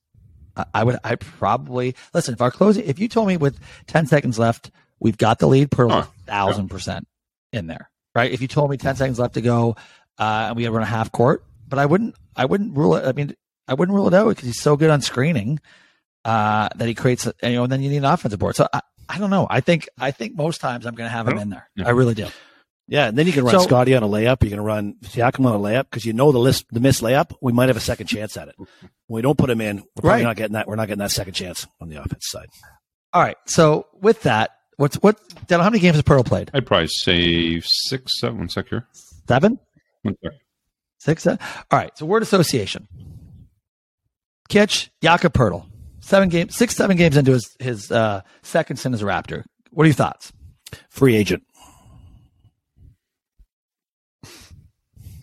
[0.74, 2.34] I would, I probably listen.
[2.34, 5.70] If our closing, if you told me with ten seconds left, we've got the lead
[5.70, 6.06] per huh.
[6.26, 7.08] thousand percent
[7.52, 8.30] in there, right?
[8.30, 9.76] If you told me ten seconds left to go,
[10.18, 13.06] uh, and we had run a half court, but I wouldn't, I wouldn't rule it.
[13.06, 13.34] I mean,
[13.66, 15.60] I wouldn't rule it out because he's so good on screening
[16.24, 18.56] uh, that he creates, you know, and then you need an offensive board.
[18.56, 19.46] So I, I don't know.
[19.48, 21.70] I think, I think most times I'm going to have him in there.
[21.82, 22.26] I really do.
[22.90, 24.42] Yeah, and then you can run so, Scottie on a layup.
[24.42, 27.32] You can run Siakam on a layup because you know the list, the missed layup.
[27.40, 28.56] We might have a second chance at it.
[28.58, 28.68] When
[29.08, 30.22] we don't put him in, we're probably right.
[30.24, 30.66] not getting that.
[30.66, 32.48] We're not getting that second chance on the offense side.
[33.12, 33.36] All right.
[33.46, 35.20] So with that, what's what?
[35.46, 36.50] Daniel, how many games has Poeltl played?
[36.52, 38.38] I'd probably say six, seven.
[38.38, 38.88] One sec here.
[39.28, 39.60] Seven.
[40.98, 41.22] Six.
[41.22, 41.38] Seven?
[41.70, 41.96] All right.
[41.96, 42.88] So word association.
[44.48, 45.64] Kitch, Jakob Poeltl.
[46.00, 49.44] Seven games, six, seven games into his his uh, second stint as a Raptor.
[49.70, 50.32] What are your thoughts?
[50.88, 51.44] Free agent.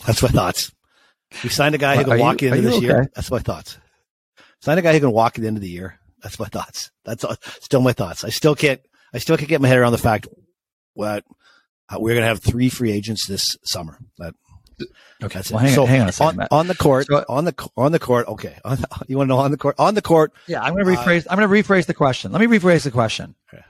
[0.07, 0.71] That's my thoughts.
[1.43, 2.85] We signed a guy who can walk you, into this okay?
[2.85, 3.11] year.
[3.13, 3.77] That's my thoughts.
[4.61, 5.99] Signed a guy who can walk at the end of the year.
[6.23, 6.89] That's my thoughts.
[7.05, 7.25] That's
[7.61, 8.23] still my thoughts.
[8.23, 8.81] I still can't.
[9.13, 10.27] I still can't get my head around the fact
[10.95, 11.23] that
[11.89, 13.99] uh, we're going to have three free agents this summer.
[14.17, 14.33] That
[15.21, 15.39] okay.
[15.39, 16.41] That's well, hang, so on, hang on a second.
[16.41, 18.27] On, on the court, so, on the on the court.
[18.27, 19.75] Okay, on, you want to know on the court?
[19.77, 20.31] On the court.
[20.47, 21.27] Yeah, I'm going to rephrase.
[21.27, 22.31] Uh, I'm going to rephrase the question.
[22.31, 23.35] Let me rephrase the question.
[23.53, 23.63] Okay.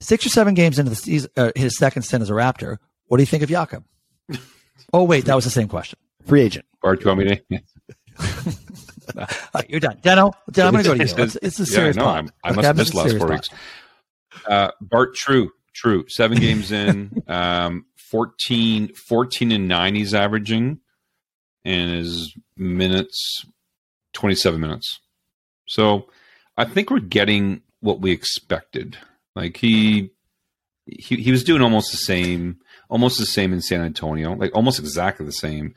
[0.00, 2.78] Six or seven games into the season, uh, his second stint as a Raptor.
[3.06, 3.84] What do you think of Jakob?
[4.92, 5.98] Oh wait, that was the same question.
[6.26, 6.66] Free agent.
[6.82, 7.62] Bart, you want me to?
[9.54, 9.96] right, you're done.
[9.98, 11.24] Deno, Deno I'm going to go to you.
[11.24, 13.48] It's, it's a serious yeah, no, I'm, I must have missed last four weeks.
[14.46, 16.04] Uh, Bart, true, true.
[16.08, 20.80] Seven games in, um, 14, 14 and nine he's averaging,
[21.64, 23.44] and his minutes,
[24.12, 25.00] 27 minutes.
[25.68, 26.08] So
[26.56, 28.96] I think we're getting what we expected.
[29.34, 30.10] Like he,
[30.86, 34.78] he, he was doing almost the same almost the same in San Antonio, like almost
[34.78, 35.74] exactly the same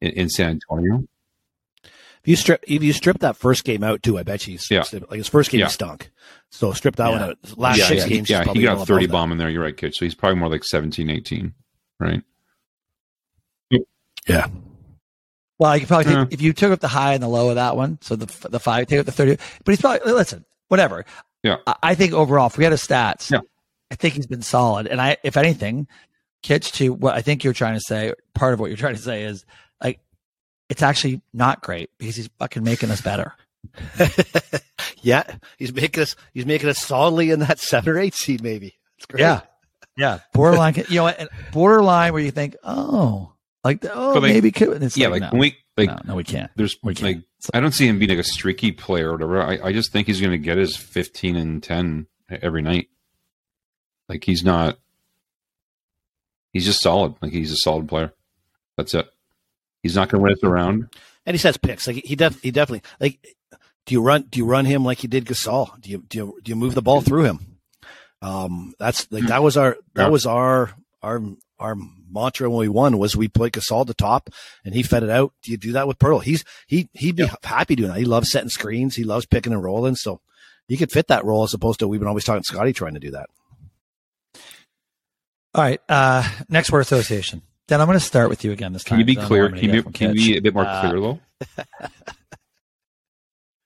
[0.00, 1.04] in, in San Antonio.
[1.84, 4.84] If you strip if you strip that first game out too, I bet he's yeah.
[4.92, 5.68] like his first game yeah.
[5.68, 6.10] stunk.
[6.50, 7.12] So strip that yeah.
[7.12, 7.58] one out.
[7.58, 9.48] Last yeah, six yeah, games, yeah, he got thirty bomb in there.
[9.48, 9.94] You're right, kid.
[9.94, 11.54] So he's probably more like 17, 18,
[11.98, 12.22] right?
[14.26, 14.46] Yeah.
[15.58, 17.56] Well, you could probably take, if you took up the high and the low of
[17.56, 19.36] that one, so the the five, take up the thirty.
[19.64, 21.04] But he's probably listen, whatever.
[21.42, 23.30] Yeah, I, I think overall, if we had his stats.
[23.30, 23.40] Yeah,
[23.90, 24.86] I think he's been solid.
[24.86, 25.88] And I, if anything,
[26.42, 28.12] Kitch to what I think you're trying to say.
[28.34, 29.44] Part of what you're trying to say is
[29.82, 30.00] like
[30.68, 33.34] it's actually not great because he's fucking making us better.
[35.02, 35.24] yeah,
[35.58, 36.16] he's making us.
[36.32, 38.78] He's making us solidly in that seven or eight seed, maybe.
[38.96, 39.20] It's great.
[39.20, 39.42] Yeah,
[39.96, 40.74] yeah, borderline.
[40.88, 44.96] you know, and borderline where you think, oh, like, oh, like, maybe could.
[44.96, 46.50] yeah, like, like no, we like no, no, we can't.
[46.56, 47.16] There's we can't.
[47.16, 47.24] like
[47.54, 49.42] I don't see him being like a streaky player or whatever.
[49.42, 52.88] I, I just think he's going to get his 15 and 10 every night.
[54.08, 54.78] Like he's not.
[56.52, 57.14] He's just solid.
[57.22, 58.12] Like he's a solid player.
[58.76, 59.08] That's it.
[59.82, 60.88] He's not going to win us around.
[61.26, 61.86] And he sets picks.
[61.86, 63.18] Like he def he definitely like.
[63.86, 64.26] Do you run?
[64.30, 65.80] Do you run him like you did Gasol?
[65.80, 67.58] Do you do you, do you move the ball through him?
[68.22, 70.08] Um, that's like that was our that yeah.
[70.08, 70.70] was our
[71.02, 71.22] our
[71.58, 71.76] our
[72.10, 74.30] mantra when we won was we played Gasol the top
[74.64, 75.32] and he fed it out.
[75.42, 76.18] Do you do that with Pearl?
[76.18, 77.34] He's he he'd be yeah.
[77.42, 77.98] happy doing that.
[77.98, 78.96] He loves setting screens.
[78.96, 79.96] He loves picking and rolling.
[79.96, 80.20] So
[80.68, 83.00] he could fit that role as opposed to we've been always talking Scottie trying to
[83.00, 83.28] do that.
[85.54, 85.80] All right.
[85.88, 87.42] Uh, next word association.
[87.66, 88.98] Dan, I'm going to start with you again this time.
[88.98, 89.48] Can you be clear?
[89.48, 91.20] Can you be, can you be a bit more uh, clear, though?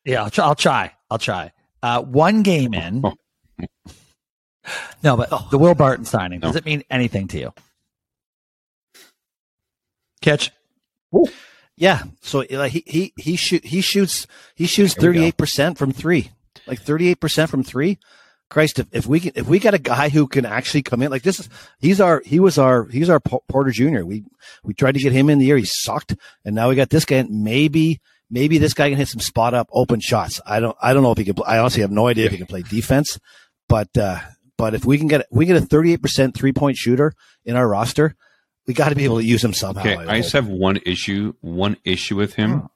[0.04, 0.44] yeah, I'll try.
[0.44, 0.92] I'll try.
[1.10, 1.52] I'll try.
[1.82, 3.02] Uh, one game in.
[3.04, 3.14] Oh.
[5.02, 6.48] No, but the Will Barton signing, no.
[6.48, 7.52] does it mean anything to you?
[10.22, 10.50] Catch.
[11.14, 11.26] Ooh.
[11.76, 12.02] Yeah.
[12.22, 16.30] So like he he he shoot he shoots he shoots thirty eight percent from three.
[16.66, 17.98] Like thirty eight percent from three.
[18.54, 21.10] Christ, if, if we can, if we got a guy who can actually come in
[21.10, 21.48] like this is,
[21.80, 24.04] he's our, he was our, he's our Porter Jr.
[24.04, 24.24] We,
[24.62, 25.56] we tried to get him in the year.
[25.56, 26.14] He sucked.
[26.44, 27.24] And now we got this guy.
[27.28, 30.40] Maybe, maybe this guy can hit some spot up open shots.
[30.46, 32.38] I don't, I don't know if he can, I honestly have no idea if he
[32.38, 33.18] can play defense,
[33.68, 34.20] but, uh,
[34.56, 37.12] but if we can get, we get a 38% three point shooter
[37.44, 38.14] in our roster,
[38.68, 39.80] we got to be able to use him somehow.
[39.80, 39.96] Okay.
[39.96, 42.68] I, I just have one issue, one issue with him.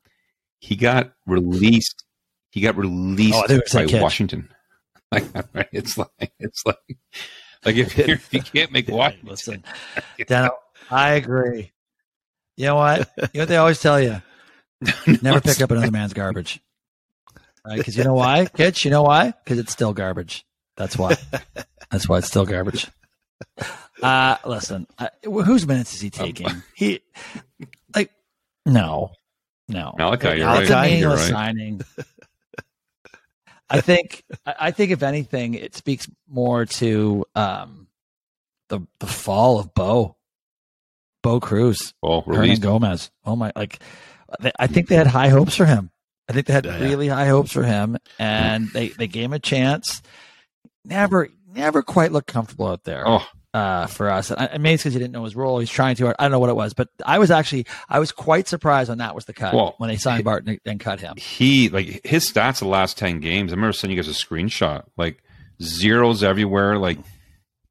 [0.58, 2.04] He got released.
[2.50, 4.48] He got released oh, by Washington.
[5.54, 6.98] Like it's like it's like
[7.64, 9.28] like if, if you can't make Washington.
[9.28, 9.64] Listen,
[10.26, 10.50] Dan,
[10.90, 11.72] I agree.
[12.56, 13.10] You know what?
[13.16, 14.20] You know what they always tell you?
[15.22, 16.60] Never pick up another man's garbage.
[17.66, 17.78] Right?
[17.78, 18.84] Because you know why, Kitch?
[18.84, 19.32] You know why?
[19.44, 20.44] Because it's still garbage.
[20.76, 21.16] That's why.
[21.90, 22.86] That's why it's still garbage.
[24.02, 26.48] Uh, listen, uh, whose minutes is he taking?
[26.74, 27.00] He,
[27.94, 28.10] like,
[28.66, 29.12] no,
[29.68, 29.94] no.
[29.96, 30.62] Malachi, you're right.
[30.62, 31.30] It's meaningless right.
[31.30, 31.80] signing.
[33.70, 37.88] I think I think if anything, it speaks more to um,
[38.68, 40.16] the the fall of Bo,
[41.22, 43.10] Bo Cruz, oh, Hernangomez.
[43.24, 43.52] Oh my!
[43.54, 43.80] Like,
[44.58, 45.90] I think they had high hopes for him.
[46.28, 47.14] I think they had yeah, really yeah.
[47.14, 50.02] high hopes for him, and they they gave him a chance.
[50.84, 53.06] Never never quite looked comfortable out there.
[53.06, 54.30] Oh, uh, for us.
[54.30, 55.58] And, I, maybe it's because he didn't know his role.
[55.58, 56.08] He's trying to.
[56.08, 58.98] I don't know what it was, but I was actually I was quite surprised when
[58.98, 61.16] that was the cut well, when they signed Barton and cut him.
[61.16, 63.52] He like his stats the last ten games.
[63.52, 65.22] I remember sending you guys a screenshot, like
[65.62, 66.78] zeros everywhere.
[66.78, 66.98] Like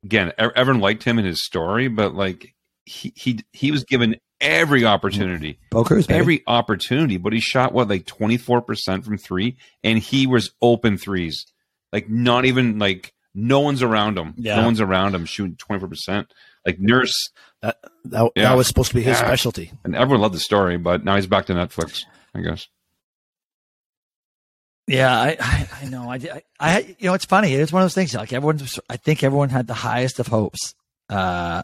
[0.04, 2.54] again, everyone liked him in his story, but like
[2.86, 7.88] he he he was given every opportunity, Bo Cruz, every opportunity, but he shot what
[7.88, 11.46] like twenty four percent from three, and he was open threes,
[11.92, 14.34] like not even like no one's around him.
[14.36, 14.56] Yeah.
[14.56, 16.26] No one's around him shooting 24%.
[16.66, 17.14] Like Nurse.
[17.62, 18.50] That, that, yeah.
[18.50, 19.26] that was supposed to be his yeah.
[19.26, 19.72] specialty.
[19.84, 22.68] And everyone loved the story, but now he's back to Netflix, I guess.
[24.88, 26.10] Yeah, I, I, I know.
[26.10, 27.54] I, I, you know, it's funny.
[27.54, 28.16] It's one of those things.
[28.16, 30.74] Like everyone, I think everyone had the highest of hopes
[31.10, 31.62] uh,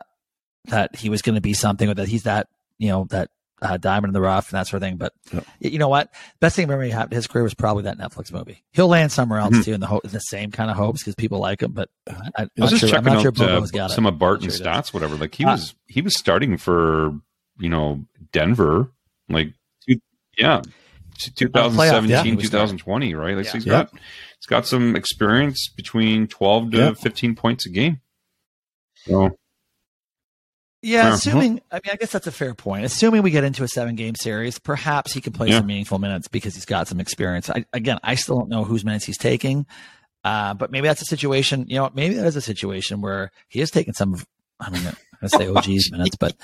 [0.66, 3.30] that he was going to be something, or that he's that, you know, that
[3.62, 4.98] uh, diamond in the rough and that sort of thing.
[4.98, 5.42] But yeah.
[5.60, 6.10] you know what?
[6.40, 8.64] Best thing ever happened to his career was probably that Netflix movie.
[8.72, 9.62] He'll land somewhere else mm-hmm.
[9.62, 11.72] too in the ho- in the same kind of hopes because people like him.
[11.72, 12.96] But I, am not sure.
[12.96, 15.16] I'm not sure out, uh, some of Barton's sure stats, whatever.
[15.16, 17.14] Like he uh, was he was starting for
[17.60, 18.92] you know Denver,
[19.30, 19.54] like
[20.38, 20.62] yeah.
[21.20, 23.38] 2017, yeah, 2020, right?
[23.38, 23.52] Like yeah.
[23.52, 28.02] he's got he's got some experience between 12 to 15 points a game.
[29.06, 29.38] So
[30.84, 31.14] yeah, uh-huh.
[31.16, 32.84] assuming I mean I guess that's a fair point.
[32.84, 35.60] Assuming we get into a seven game series, perhaps he can play yeah.
[35.60, 37.50] some meaningful minutes because he's got some experience.
[37.50, 39.66] I, again, I still don't know whose minutes he's taking,
[40.26, 41.66] uh, but maybe that's a situation.
[41.70, 44.28] You know, maybe that is a situation where he is taking some of.
[44.60, 44.84] I mean,
[45.22, 46.36] I say OG's minutes, but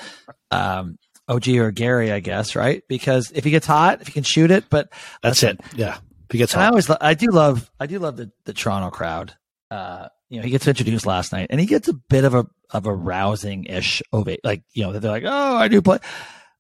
[0.52, 0.98] um,
[1.28, 2.82] OG or Gary, I guess, right?
[2.88, 4.90] Because if he gets hot, if he can shoot it, but
[5.22, 5.60] that's it.
[5.76, 6.64] Yeah, if he gets hot.
[6.64, 9.36] I always, I do love, I do love the the Toronto crowd.
[9.70, 12.46] Uh, you know, he gets introduced last night and he gets a bit of a,
[12.72, 14.40] of a rousing ish ovate.
[14.44, 15.98] Like, you know, they're like, Oh, I do play.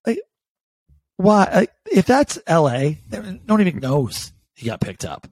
[0.05, 0.19] Like,
[1.17, 1.49] why?
[1.53, 5.27] Like, if that's LA, no one even knows he got picked up.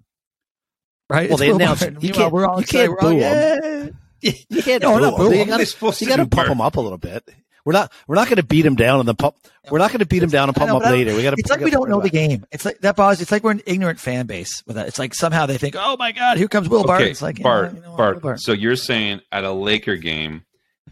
[1.10, 1.30] Right?
[1.30, 3.97] Well, it's they announced, you can't, we're all you can't boo him.
[4.19, 5.39] You can't no, boo him.
[5.39, 7.30] You, gotta, you gotta pump him up a little bit.
[7.67, 9.36] We're not we're not going to beat him down and the pump.
[9.69, 11.13] We're not going to beat him down and pump them up later.
[11.13, 11.36] We got to.
[11.38, 12.45] It's like we don't know the game.
[12.49, 13.19] It's like that bothers.
[13.19, 14.88] It's like we're an ignorant fan base with that.
[14.88, 17.01] It's like somehow they think, oh my god, here comes Will Bart.
[17.01, 18.21] Okay, it's like Bart, you know, Bart.
[18.21, 18.39] Bart.
[18.39, 20.45] So you're saying at a Laker game,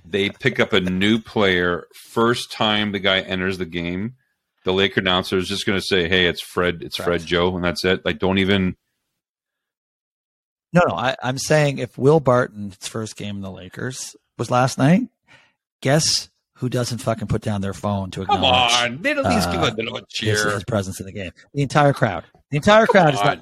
[0.03, 4.15] they pick up a new player first time the guy enters the game.
[4.65, 6.79] The Laker announcer is just going to say, "Hey, it's Fred.
[6.81, 8.03] It's Fred Joe," and that's it.
[8.03, 8.75] Like, don't even.
[10.73, 10.95] No, no.
[10.95, 15.03] I, I'm saying if Will Barton's first game in the Lakers was last night,
[15.79, 19.51] guess who doesn't fucking put down their phone to Come acknowledge on, they don't least
[19.51, 20.51] give uh, a little his, cheer.
[20.51, 21.31] his presence in the game?
[21.53, 22.23] The entire crowd.
[22.51, 23.39] The entire crowd is not.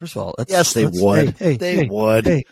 [0.00, 1.30] First of all, let's, Yes, they let's- would.
[1.36, 2.26] Hey, hey, they hey, would.
[2.26, 2.44] hey,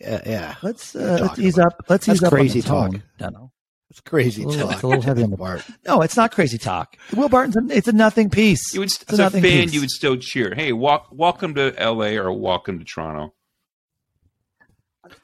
[0.00, 0.54] Yeah, yeah.
[0.62, 1.72] let's uh, let's ease about?
[1.72, 1.84] up.
[1.88, 2.90] Let's That's ease up crazy on the talk.
[2.90, 3.50] tone, Deno.
[3.90, 4.74] It's crazy It's a little- talk.
[4.74, 5.64] it's a little heavy on the Bart.
[5.86, 6.96] No, it's not crazy talk.
[7.14, 8.72] Will Barton's a, it's a nothing piece.
[8.72, 9.74] You would, It's as a nothing fan, piece.
[9.74, 10.54] you would still cheer.
[10.54, 12.16] Hey, walk, welcome to L.A.
[12.16, 13.34] or welcome to Toronto.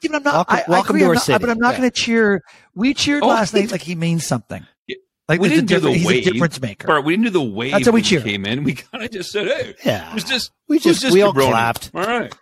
[0.01, 0.33] Yeah, but I'm not.
[0.33, 1.39] Welcome- I, I welcome agree, to I'm our not- city.
[1.39, 1.77] But I'm not Yeah.
[1.79, 2.43] going to cheer.
[2.75, 4.65] We cheered Oh, last night like he means something.
[5.27, 6.27] Like We didn't do the difference- he's wave.
[6.27, 6.87] a difference maker.
[6.87, 7.71] Bart, we didn't do the wave.
[7.73, 8.21] That's how we when cheer.
[8.21, 10.09] Came in, we kind of just said, "Hey, Yeah.
[10.09, 11.49] it was just We it was just, we all jabroni.
[11.51, 11.91] clapped.
[11.93, 12.33] All right,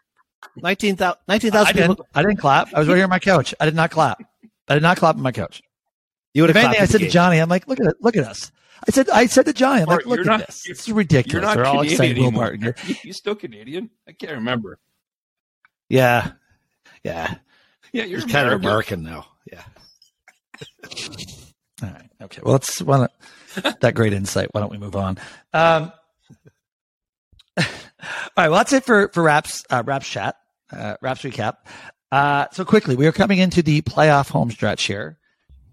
[0.55, 1.89] 19,000 I 19,000 didn't.
[1.91, 2.07] people.
[2.15, 2.73] I didn't clap.
[2.73, 3.53] I was right here on my couch.
[3.59, 4.19] I did not clap.
[4.69, 5.61] I did not clap on my couch.
[6.33, 6.91] You would have anything, I clapped.
[6.93, 7.95] said to Johnny, I'm like, look at it.
[7.99, 8.51] Look at us.
[8.87, 10.65] I said, I said to Johnny, I'm Bart, like, look at not- this.
[10.65, 11.33] you're- It's ridiculous.
[11.33, 12.17] you're not They're all Canadian excited.
[12.19, 12.43] Will anymore.
[12.43, 12.61] Barton.
[12.63, 13.89] You're- You, you still Canadian?
[14.07, 14.79] I can't remember.
[15.89, 16.31] Yeah.
[17.07, 17.35] Yeah.
[17.93, 18.99] Yeah, you're He's kind of American.
[18.99, 19.25] American now.
[19.51, 19.63] Yeah.
[21.83, 22.09] All right.
[22.21, 22.41] Okay.
[22.43, 24.49] Well, let's why don't, that great insight.
[24.51, 25.17] Why don't we move on?
[25.53, 25.91] Um,
[27.57, 27.63] all
[28.37, 28.49] right.
[28.49, 30.35] Well, that's it for for Raps uh, Raps chat.
[30.71, 31.57] Uh, Raps recap.
[32.11, 35.17] Uh, so quickly, we are coming into the playoff home stretch here,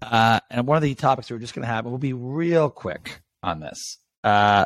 [0.01, 2.69] uh, and one of the topics we're just going to have, and we'll be real
[2.69, 3.97] quick on this.
[4.23, 4.65] Uh,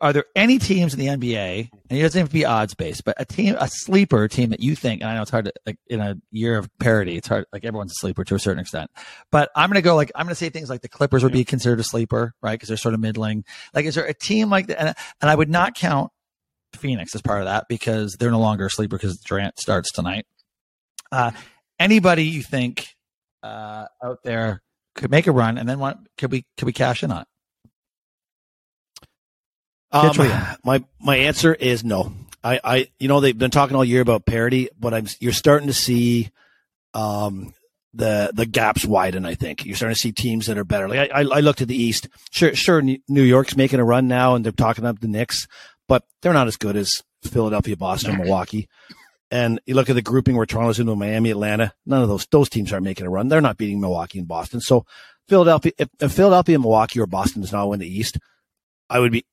[0.00, 3.04] are there any teams in the NBA, and it doesn't have to be odds based,
[3.04, 5.52] but a team, a sleeper team that you think, and I know it's hard to,
[5.66, 8.60] like, in a year of parity, it's hard, like everyone's a sleeper to a certain
[8.60, 8.90] extent,
[9.30, 11.32] but I'm going to go like, I'm going to say things like the Clippers would
[11.32, 12.54] be considered a sleeper, right?
[12.54, 13.44] Because they're sort of middling.
[13.74, 14.80] Like, is there a team like that?
[14.80, 16.10] And, and I would not count
[16.74, 20.26] Phoenix as part of that because they're no longer a sleeper because Durant starts tonight.
[21.10, 21.30] Uh,
[21.78, 22.94] anybody you think
[23.42, 24.62] uh, out there
[24.94, 27.28] could make a run, and then what could we could we cash in on it?
[29.92, 30.12] Um,
[30.64, 32.12] my my answer is no.
[32.42, 35.68] I, I you know they've been talking all year about parity, but I'm you're starting
[35.68, 36.30] to see
[36.94, 37.52] um
[37.94, 39.26] the the gaps widen.
[39.26, 40.88] I think you're starting to see teams that are better.
[40.88, 42.08] Like I, I, I looked at the East.
[42.30, 45.46] Sure, sure, New York's making a run now, and they're talking up the Knicks,
[45.88, 48.68] but they're not as good as Philadelphia, Boston, or Milwaukee.
[49.30, 51.74] And you look at the grouping where Toronto's into Miami, Atlanta.
[51.84, 53.28] None of those those teams are making a run.
[53.28, 54.60] They're not beating Milwaukee and Boston.
[54.60, 54.86] So
[55.28, 58.18] Philadelphia, if, if Philadelphia, Milwaukee, or Boston does not win the East,
[58.88, 59.26] I would be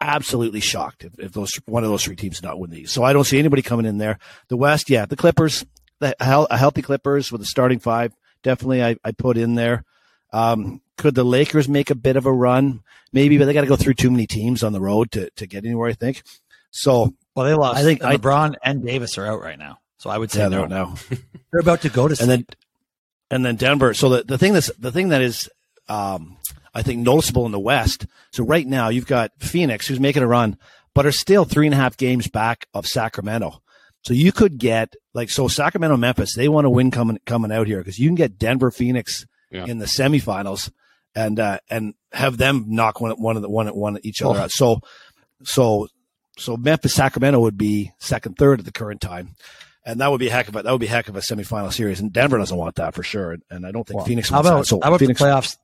[0.00, 2.90] absolutely shocked if, if those one of those three teams did not win these.
[2.92, 4.18] So I don't see anybody coming in there.
[4.48, 5.64] The West, yeah, the Clippers,
[6.00, 9.84] the, a healthy Clippers with a starting five, definitely I, I put in there.
[10.32, 12.80] Um, could the Lakers make a bit of a run?
[13.12, 15.46] Maybe, but they got to go through too many teams on the road to, to
[15.46, 15.88] get anywhere.
[15.88, 16.22] I think.
[16.70, 17.78] So Well, they lost.
[17.78, 20.40] I think and I- LeBron and Davis are out right now, so I would say
[20.40, 20.50] yeah, no.
[20.50, 20.94] they're out now.
[21.50, 22.46] They're about to go to and then
[23.30, 23.94] and then Denver.
[23.94, 25.48] So the, the thing that's the thing that is
[25.88, 26.36] um,
[26.78, 28.06] I think noticeable in the West.
[28.32, 30.56] So right now you've got Phoenix who's making a run,
[30.94, 33.62] but are still three and a half games back of Sacramento.
[34.02, 37.66] So you could get like so Sacramento Memphis they want to win coming coming out
[37.66, 39.64] here because you can get Denver Phoenix Yeah.
[39.66, 40.70] in the semifinals
[41.14, 44.42] and uh, and have them knock one one of the one one each other Oh.
[44.44, 44.50] out.
[44.52, 44.80] So
[45.42, 45.88] so
[46.38, 49.34] so Memphis Sacramento would be second third at the current time.
[49.84, 51.20] And that would be a heck of a that would be a heck of a
[51.20, 54.06] semifinal series, and Denver doesn't want that for sure, and, and I don't think Well,
[54.06, 54.28] Phoenix.
[54.28, 54.66] How about that.
[54.66, 55.56] So how about Phoenix, the playoffs?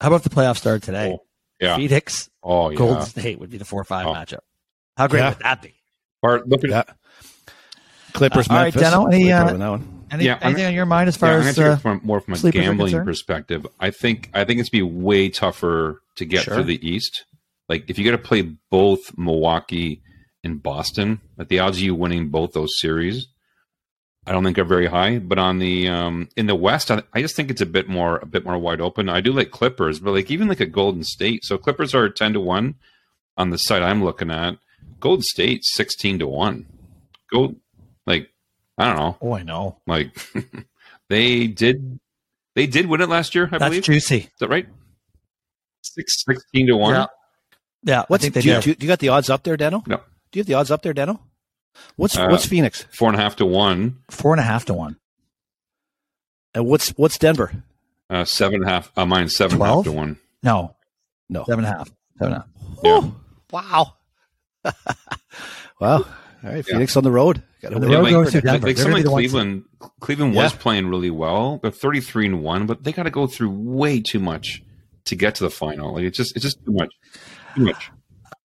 [0.00, 1.12] How about the playoffs started today?
[1.12, 1.22] Oh,
[1.60, 1.76] yeah.
[1.76, 2.76] Phoenix, Oh yeah.
[2.76, 4.12] Golden State would be the four five Oh.
[4.12, 4.40] matchup.
[4.96, 5.28] How great Yeah.
[5.30, 5.74] would that be?
[6.22, 6.82] Bart, look at Yeah.
[8.12, 8.92] Clippers, Uh, all right, Memphis.
[8.94, 9.92] Deno, any, uh, that one.
[10.10, 12.34] Any, Yeah, I'm- anything on your mind as far yeah, as uh, from more from
[12.34, 13.66] a gambling perspective.
[13.80, 16.54] I think I think it's be way tougher to get Sure.
[16.54, 17.24] through the East.
[17.68, 20.00] Like if you got to play both Milwaukee
[20.44, 23.26] and Boston, at the odds of you winning both those series,
[24.26, 25.18] I don't think are very high.
[25.18, 28.18] But on the um, in the West, I, I just think it's a bit more
[28.18, 29.08] a bit more wide open.
[29.08, 31.44] I do like Clippers, but like even like a Golden State.
[31.44, 32.74] So Clippers are ten to one
[33.36, 34.58] on the site I'm looking at.
[35.00, 36.66] Golden State sixteen to one.
[37.30, 37.54] Go
[38.06, 38.30] like
[38.78, 39.16] I don't know.
[39.22, 40.16] oh, I know Like
[41.08, 41.98] they did,
[42.54, 43.48] they did win it last year.
[43.50, 43.84] I that's believe.
[43.84, 44.16] juicy.
[44.18, 44.66] Is that right?
[45.82, 46.94] Six, 16 to one.
[46.94, 47.06] Yeah,
[47.84, 48.04] yeah.
[48.08, 49.86] What's I do, you, do, you, do you got the odds up there, Deno?
[49.86, 49.96] No.
[49.96, 51.20] Do you have the odds up there, Deno?
[51.96, 53.98] What's Uh, what's Phoenix Four and a half to one.
[54.10, 54.96] four and a half to one.
[56.54, 57.64] and what's what's Denver?
[58.08, 58.92] Uh, seven and a half.
[58.96, 59.84] Uh, mine seven and a half 12?
[59.86, 60.18] to one.
[60.42, 60.76] No,
[61.28, 61.44] No.
[61.44, 61.90] seven and a half.
[62.18, 62.48] Seven and a half.
[62.84, 63.00] Yeah.
[63.00, 63.14] Whew.
[63.52, 63.94] Wow.
[65.80, 66.04] wow.
[66.44, 67.00] All right, Phoenix yeah.
[67.00, 67.42] on the road.
[67.62, 68.66] Got the road like, goes to Denver.
[68.68, 69.64] Like, like Cleveland,
[70.00, 70.58] Cleveland was yeah.
[70.58, 71.58] playing really well.
[71.62, 74.62] They're thirty three and one, but they got to go through way too much
[75.06, 75.94] to get to the final.
[75.94, 76.92] Like it's just it's just too much,
[77.56, 77.90] too much.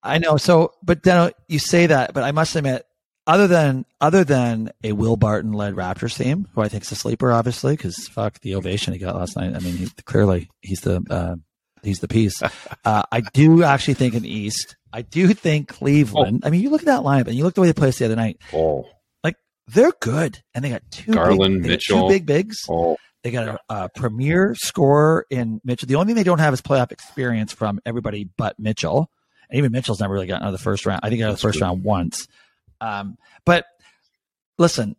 [0.03, 0.37] I know.
[0.37, 2.85] So, but then you say that, but I must admit,
[3.31, 6.95] other than other than a Will Barton led Raptors team, who I think is a
[6.95, 9.55] sleeper, obviously, because fuck the ovation he got last night.
[9.55, 11.35] I mean, he, clearly he's the uh,
[11.81, 12.41] he's the piece.
[12.83, 16.41] Uh, I do actually think in the East, I do think Cleveland.
[16.43, 16.47] Oh.
[16.47, 18.05] I mean, you look at that lineup and you look the way they played the
[18.05, 18.41] other night.
[18.51, 18.87] Oh,
[19.23, 19.35] like
[19.67, 22.57] they're good, and they got two Garland, big, Mitchell, two big bigs.
[22.67, 22.97] Oh.
[23.23, 25.85] They got a, a, premier scorer in Mitchell.
[25.85, 29.11] The only thing they don't have is playoff experience from everybody but Mitchell.
[29.47, 31.01] And even Mitchell's never really gotten out of the first round.
[31.03, 31.65] I think he got out of the first good.
[31.65, 32.27] round once.
[32.81, 33.65] Um, but
[34.57, 34.95] listen,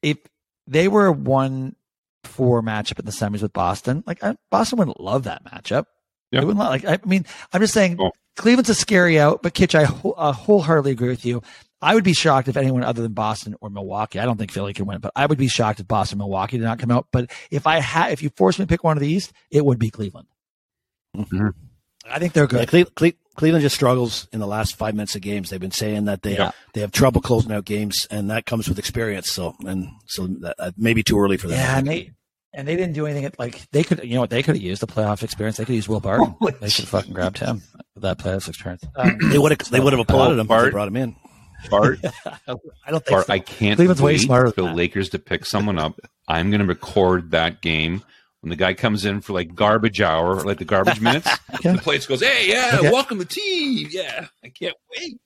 [0.00, 0.18] if
[0.66, 1.76] they were one
[2.22, 5.86] four matchup in the semis with Boston, like I, Boston wouldn't love that matchup.
[6.30, 6.40] Yeah.
[6.40, 6.86] They wouldn't like.
[6.86, 8.12] I mean, I'm just saying oh.
[8.36, 11.42] Cleveland's a scary out, but Kitch, I, I wholeheartedly agree with you.
[11.80, 14.18] I would be shocked if anyone other than Boston or Milwaukee.
[14.18, 16.64] I don't think Philly can win, but I would be shocked if Boston, Milwaukee did
[16.64, 17.08] not come out.
[17.12, 19.64] But if I had, if you forced me to pick one of the East, it
[19.64, 20.28] would be Cleveland.
[21.14, 21.48] Mm-hmm.
[22.06, 22.60] I think they're good.
[22.60, 25.50] Yeah, Cle- Cle- Cleveland just struggles in the last five minutes of games.
[25.50, 26.52] They've been saying that they yeah.
[26.72, 29.30] they have trouble closing out games, and that comes with experience.
[29.30, 31.58] So and so that uh, maybe too early for them.
[31.58, 32.12] Yeah, and they
[32.52, 33.32] and they didn't do anything.
[33.38, 35.56] Like they could, you know, what they could have used the playoff experience.
[35.56, 36.36] They could use Will Barton.
[36.40, 37.62] Oh, they should fucking grabbed him
[37.96, 38.84] that playoff experience.
[38.96, 40.46] Um, they would have they would have applauded him.
[40.46, 41.16] Bart, brought him in.
[41.70, 42.40] Bart, I
[42.90, 43.32] don't think Bart, so.
[43.32, 45.98] I can't Cleveland's wait way smarter for the Lakers to pick someone up.
[46.28, 48.02] I'm going to record that game
[48.44, 51.72] when the guy comes in for like garbage hour, like the garbage minutes, okay.
[51.72, 52.90] the place goes, "Hey, yeah, okay.
[52.92, 55.16] welcome to team." Yeah, I can't wait.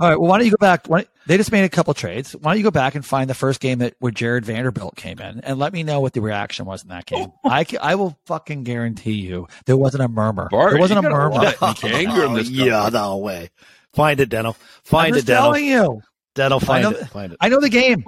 [0.00, 0.18] All right.
[0.18, 0.88] Well, why don't you go back?
[0.88, 2.32] Why, they just made a couple trades.
[2.32, 5.20] Why don't you go back and find the first game that where Jarred Vanderbilt came
[5.20, 7.30] in and let me know what the reaction was in that game.
[7.44, 10.48] I, I will fucking guarantee you there wasn't a murmur.
[10.50, 11.52] Bart, there wasn't a murmur.
[11.84, 13.50] anger in this yeah, no way.
[13.92, 14.56] Find it, Dental.
[14.82, 15.52] Find I'm it, Dental.
[15.52, 16.02] telling you.
[16.34, 17.04] Dental, find I know, it.
[17.10, 17.38] Find it.
[17.40, 18.04] I know the game.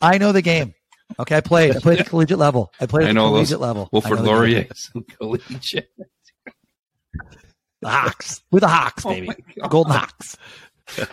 [0.00, 0.74] I know the game.
[1.18, 1.76] Okay, I played.
[1.76, 2.72] I played at the collegiate level.
[2.80, 3.88] I played at the collegiate those, level.
[3.92, 4.66] Wilfrid Laurier,
[5.18, 5.90] collegiate.
[7.80, 8.42] The Hawks.
[8.50, 9.28] We're the Hawks, oh baby.
[9.62, 10.36] Oh Golden Hawks.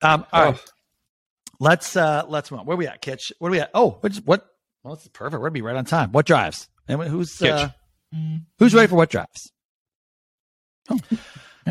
[0.00, 0.54] Um, all right.
[0.54, 0.72] Oh.
[1.60, 2.66] Let's uh let's move on.
[2.66, 3.32] Where we at, Kitch?
[3.40, 3.70] What are we at?
[3.74, 4.46] Oh, what what
[4.84, 5.40] well, this is perfect.
[5.40, 6.12] We're gonna be right on time.
[6.12, 6.68] What drives?
[6.88, 7.70] Anyone who's uh,
[8.58, 9.52] who's ready for what drives?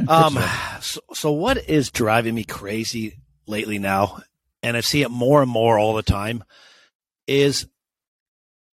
[0.07, 0.27] Oh.
[0.27, 0.37] um
[0.79, 4.19] so, so what is driving me crazy lately now,
[4.61, 6.43] and I see it more and more all the time,
[7.27, 7.67] is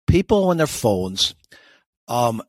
[0.08, 1.36] people on their phones
[2.08, 2.42] um,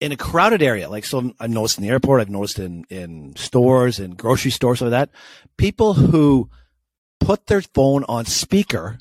[0.00, 0.88] in a crowded area.
[0.88, 4.80] Like, so I've noticed in the airport, I've noticed in, in stores and grocery stores,
[4.80, 5.10] like that.
[5.56, 6.50] People who
[7.18, 8.98] put their phone on speaker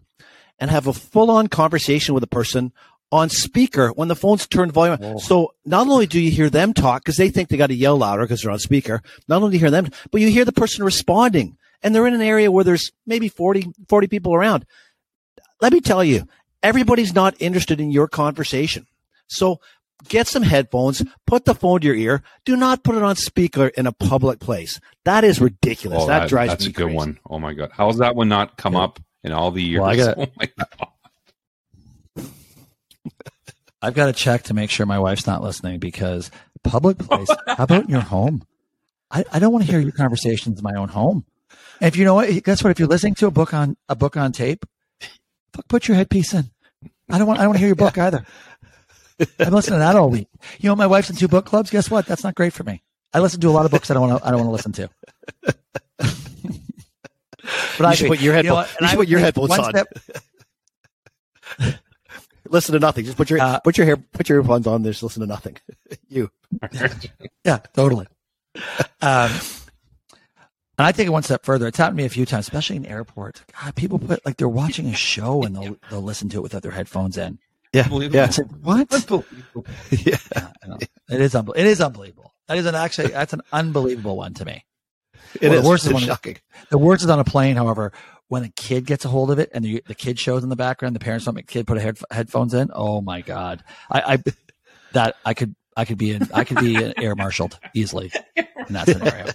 [0.60, 2.74] and have a full on conversation with a person
[3.12, 4.98] on speaker when the phone's turned volume.
[4.98, 5.18] Whoa.
[5.18, 7.98] So not only do you hear them talk because they think they got to yell
[7.98, 10.52] louder because they're on speaker, not only do you hear them, but you hear the
[10.52, 14.66] person responding and they're in an area where there's maybe 40, 40 people around
[15.62, 16.28] let me tell you,
[16.64, 18.88] everybody's not interested in your conversation.
[19.28, 19.60] So
[20.08, 22.24] get some headphones, put the phone to your ear.
[22.46, 24.80] Do not put it on speaker in a public place.
[25.06, 26.04] That is ridiculous.
[26.04, 26.98] Oh, that, that, drives that's me That's a good crazy.
[26.98, 27.20] one.
[27.30, 28.84] Oh my god, how's that one not come yeah.
[28.84, 29.82] up in all the years?
[29.82, 30.88] Well, I got oh my god.
[33.82, 36.32] I've got to check to make sure my wife's not listening because
[36.64, 37.30] public place.
[37.48, 38.44] how about in your home?
[39.12, 41.26] I, I don't want to hear your conversations in my own home.
[41.80, 42.72] And if you know what, guess what?
[42.72, 44.66] If you're listening to a book on a book on tape,
[45.68, 46.50] put your headpiece in.
[47.10, 47.40] I don't want.
[47.40, 48.26] I don't want to hear your book either.
[49.40, 50.28] I'm listening to that all week.
[50.60, 51.70] You know, my wife's in two book clubs.
[51.70, 52.06] Guess what?
[52.06, 52.82] That's not great for me.
[53.14, 54.28] I listen to a lot of books I don't want to.
[54.28, 54.90] I don't want to listen to.
[57.78, 58.68] but I should put your headphones.
[58.80, 59.70] You, know, you should put your headphones on.
[59.72, 59.88] Step,
[62.50, 63.06] listen to nothing.
[63.06, 64.84] Just put your uh, put your hair put your earphones on.
[64.84, 65.58] Just listen to nothing.
[66.08, 66.30] you.
[67.44, 68.08] yeah, totally.
[69.02, 69.32] Um,
[70.80, 71.68] and I take it one step further.
[71.68, 73.44] It's happened to me a few times, especially in airports.
[73.62, 76.64] God, people put like they're watching a show and they'll they'll listen to it without
[76.64, 77.38] their headphones in.
[77.74, 78.26] Yeah, yeah.
[78.26, 78.88] It's Like, what?
[79.92, 80.78] yeah, yeah
[81.10, 81.36] it is.
[81.36, 82.34] it is unbelievable.
[82.48, 84.66] That is an actually that's an unbelievable one to me.
[85.42, 85.64] It well, is.
[85.64, 86.38] The worst is when, shocking.
[86.70, 87.58] The worst is on a plane.
[87.58, 87.92] However,
[88.30, 90.56] when a kid gets a hold of it and the, the kid shows in the
[90.56, 92.72] background, the parents don't make kid put a head, headphones in.
[92.74, 94.24] Oh my god, I, I
[94.94, 98.88] that I could I could be in I could be air marshaled easily in that
[98.88, 99.26] scenario.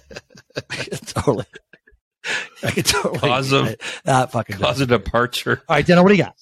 [1.05, 1.45] totally.
[2.63, 3.75] I could totally cause of
[4.05, 5.61] that fucking cause of departure.
[5.67, 6.35] All right, Denno, what do you got?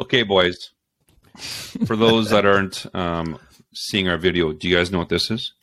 [0.00, 0.70] Okay, boys.
[1.86, 3.38] For those that aren't um,
[3.72, 5.54] seeing our video, do you guys know what this is?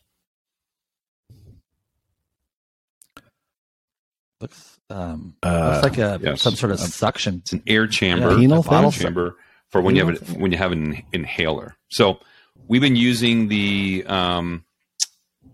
[4.42, 6.42] Looks um uh, looks like a yes.
[6.42, 7.40] some sort of suction.
[7.40, 9.36] It's an air chamber, yeah, bottle chamber
[9.70, 11.76] for when you have a, when you have an inhaler.
[11.90, 12.20] So
[12.68, 14.64] we've been using the um,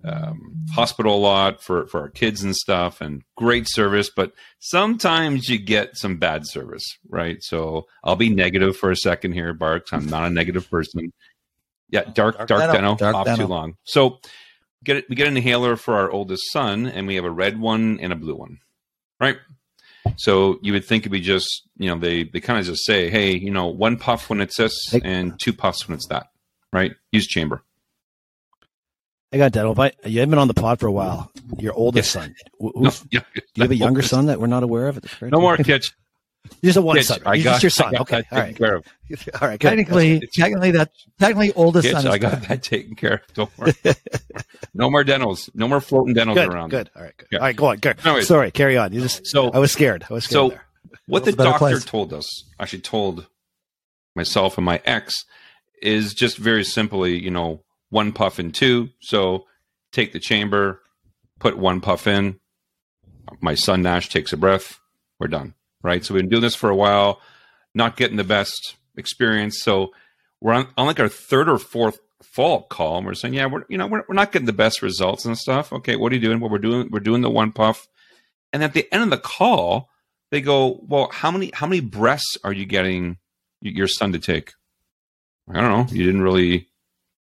[0.06, 4.10] um, hospital a lot for for our kids and stuff, and great service.
[4.16, 7.38] But sometimes you get some bad service, right?
[7.42, 9.92] So I'll be negative for a second here, Barks.
[9.94, 11.12] I'm not a negative person.
[11.90, 13.38] Yeah, dark dark, dark deno, dark off deno.
[13.38, 13.76] too long.
[13.84, 14.20] So
[14.84, 15.06] get it.
[15.10, 18.14] We get an inhaler for our oldest son, and we have a red one and
[18.14, 18.60] a blue one,
[19.20, 19.38] right?
[20.18, 23.10] So you would think it'd be just, you know, they they kind of just say,
[23.10, 26.28] hey, you know, one puff when it's this and two puffs when it's that,
[26.72, 26.94] right?
[27.12, 27.64] Use chamber.
[29.34, 29.74] I got dental.
[29.74, 31.32] But you haven't been on the pod for a while.
[31.58, 32.36] Your oldest son.
[32.60, 35.00] no, yeah, do you have a younger son that we're not aware of?
[35.22, 35.94] no more kids.
[36.62, 37.20] You just have one son.
[37.26, 37.98] I got, just your son.
[37.98, 38.24] okay.
[38.32, 38.56] All right.
[38.56, 38.86] Care of.
[39.42, 39.60] All right.
[39.60, 39.68] Good.
[39.68, 42.12] Technically, technically that technically oldest Kids, son.
[42.12, 42.44] I got bad.
[42.44, 43.34] that taken care of.
[43.34, 43.74] Don't worry.
[44.74, 45.50] no more dentals.
[45.56, 46.70] No more floating dentals good, around.
[46.70, 46.92] Good.
[46.96, 47.18] All right.
[47.18, 47.28] Good.
[47.32, 47.40] Yeah.
[47.40, 47.56] All right.
[47.56, 47.78] Go on.
[47.78, 47.94] Go.
[48.04, 48.52] Anyways, Sorry.
[48.52, 48.94] Carry on.
[48.94, 49.26] You just.
[49.26, 50.06] So I was scared.
[50.10, 50.34] I was scared.
[50.34, 50.66] So there.
[51.08, 51.84] what the doctor place.
[51.84, 53.26] told us, actually told
[54.16, 55.26] myself and my ex,
[55.82, 57.62] is just very simply, you know,
[57.96, 58.90] one puff and two.
[59.02, 59.46] So
[59.92, 60.82] take the chamber,
[61.40, 62.40] put one puff in.
[63.42, 64.80] My son Nash takes a breath.
[65.20, 66.04] We're done right?
[66.04, 67.22] So we've been doing this for a while,
[67.74, 69.62] not getting the best experience.
[69.62, 69.92] So
[70.42, 72.00] we're on, on like our third or fourth
[72.38, 74.82] up call, and we're saying, yeah, we're you know we're, we're not getting the best
[74.82, 75.72] results and stuff.
[75.72, 76.42] Okay, what are you doing?
[76.42, 77.88] Well, we're doing we're doing the one puff,
[78.52, 79.90] and at the end of the call,
[80.32, 83.18] they go, well, how many how many breaths are you getting
[83.62, 84.52] your son to take?
[85.48, 85.96] I don't know.
[85.96, 86.68] You didn't really.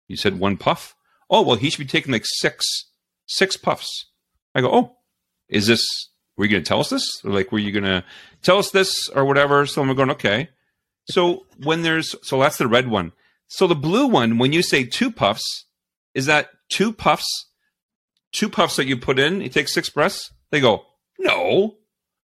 [0.10, 0.96] You said one puff.
[1.30, 2.66] Oh well, he should be taking like six
[3.26, 4.08] six puffs.
[4.54, 4.98] I go, oh,
[5.48, 7.22] is this were you going to tell us this?
[7.26, 8.02] Or like, were you going to
[8.42, 9.66] tell us this or whatever?
[9.66, 10.48] So I'm going, okay.
[11.10, 13.12] So when there's, so that's the red one.
[13.50, 15.66] So the blue one, when you say two puffs,
[16.14, 17.48] is that two puffs,
[18.32, 19.42] two puffs that you put in?
[19.42, 20.32] He takes six breaths.
[20.50, 20.86] They go,
[21.18, 21.76] no,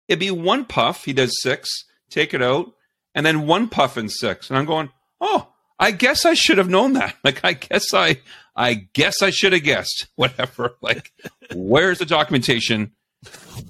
[0.08, 1.06] it'd be one puff.
[1.06, 1.70] He does six,
[2.10, 2.70] take it out,
[3.14, 4.50] and then one puff and six.
[4.50, 4.90] And I'm going,
[5.22, 5.51] oh,
[5.82, 7.16] I guess I should have known that.
[7.24, 8.20] Like, I guess I,
[8.54, 10.06] I guess I should have guessed.
[10.16, 10.76] Whatever.
[10.80, 11.12] Like,
[11.54, 12.92] where's the documentation?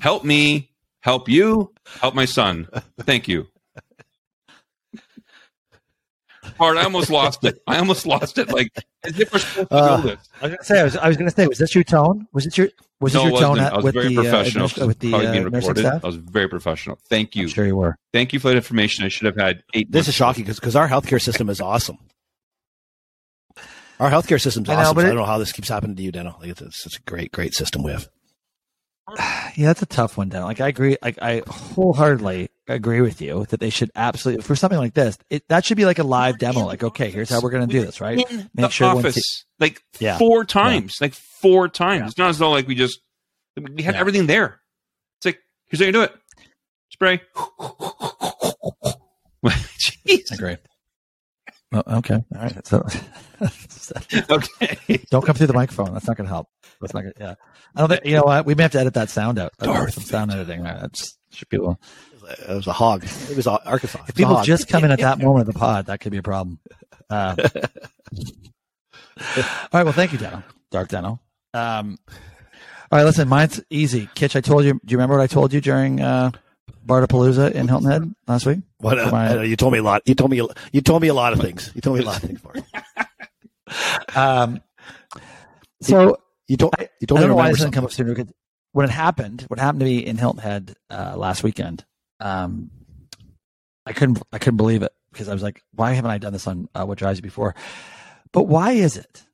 [0.00, 2.68] help me, help you, help my son.
[3.00, 3.46] Thank you.
[6.62, 7.60] Bart, I almost lost it.
[7.66, 8.48] I almost lost it.
[8.52, 8.70] Like,
[9.02, 10.28] as if we're supposed to uh, this.
[10.40, 11.82] I was going to say, I was, I was going to say, was this your
[11.82, 12.28] tone?
[12.32, 12.68] Was it your,
[13.00, 14.70] was no, this your tone at, I was with very the, professional.
[14.80, 15.84] Uh, with the uh, being recorded.
[15.84, 17.00] I was very professional.
[17.08, 17.42] Thank you.
[17.42, 17.96] I'm sure you were.
[18.12, 19.04] Thank you for that information.
[19.04, 19.90] I should have had eight.
[19.90, 21.98] This is shocking because because our healthcare system is awesome.
[23.98, 24.78] Our healthcare system's awesome.
[24.78, 26.36] I, know, but so it, I don't know how this keeps happening to you, Dano.
[26.38, 28.08] Like, it's, it's, a great, great system we have.
[29.55, 30.44] Yeah, that's a tough one, Dan.
[30.44, 34.78] Like I agree, like I wholeheartedly agree with you that they should absolutely for something
[34.78, 35.18] like this.
[35.28, 36.64] It, that should be like a live demo.
[36.64, 38.16] Like, okay, here's how we're going to do this, right?
[38.16, 40.16] Make the sure office, like yeah.
[40.16, 41.05] four times, yeah.
[41.05, 42.00] like four times.
[42.00, 42.07] Yeah.
[42.07, 42.98] It's not as though like we just
[43.76, 44.62] we had everything there.
[45.18, 46.14] It's like here's how you do it:
[46.88, 47.20] spray.
[49.44, 50.38] Jeez.
[50.38, 50.61] Great.
[51.72, 52.22] Well, oh, okay.
[52.36, 52.66] All right.
[52.66, 52.86] So,
[54.30, 55.00] okay.
[55.11, 55.92] Don't come through the microphone.
[55.94, 56.48] That's not going to help.
[56.82, 57.34] That's not to, yeah.
[57.74, 58.44] I don't think, you know what?
[58.44, 59.52] We may have to edit that sound out.
[59.58, 60.64] Darth some sound editing.
[60.64, 61.80] That's, should people.
[62.28, 63.04] It was a hog.
[63.04, 64.04] It was Arkansas.
[64.08, 66.22] If people just come in at that moment of the pod, that could be a
[66.22, 66.58] problem.
[67.10, 67.44] Uh, all
[69.72, 69.84] right.
[69.84, 70.42] Well, thank you, Dano.
[70.70, 71.20] Dark Dano.
[71.54, 71.98] Um,
[72.90, 73.04] all right.
[73.04, 74.08] Listen, mine's easy.
[74.14, 74.74] Kitch, I told you.
[74.74, 76.30] Do you remember what I told you during uh,
[76.86, 78.60] Bartapalooza in Hilton Head last week?
[78.78, 78.98] What?
[78.98, 80.02] Uh, my, you told me a lot.
[80.06, 80.40] You told me.
[80.72, 81.70] You told me a lot of things.
[81.74, 82.40] You told me a lot of things.
[84.14, 84.60] Um.
[85.80, 86.18] So
[86.53, 86.74] you told.
[87.00, 88.14] You told I don't know why this didn't come up sooner.
[88.72, 91.84] When it happened, what happened to me in Hilton Head uh, last weekend,
[92.20, 92.70] um,
[93.86, 94.22] I couldn't.
[94.32, 96.84] I couldn't believe it because I was like, "Why haven't I done this on uh,
[96.84, 97.55] What Drives You before?"
[98.32, 99.24] But why is it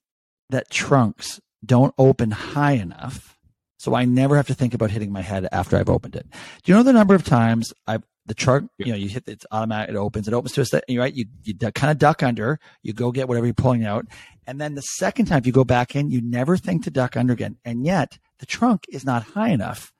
[0.50, 3.36] that trunks don't open high enough
[3.78, 6.26] so I never have to think about hitting my head after I've opened it.
[6.62, 9.46] Do you know the number of times I've the trunk, you know, you hit it's
[9.50, 11.14] automatic, it opens, it opens to a set, You right?
[11.14, 14.06] You, you kind of duck under, you go get whatever you're pulling out.
[14.46, 17.32] And then the second time you go back in, you never think to duck under
[17.32, 17.56] again.
[17.64, 19.92] And yet the trunk is not high enough.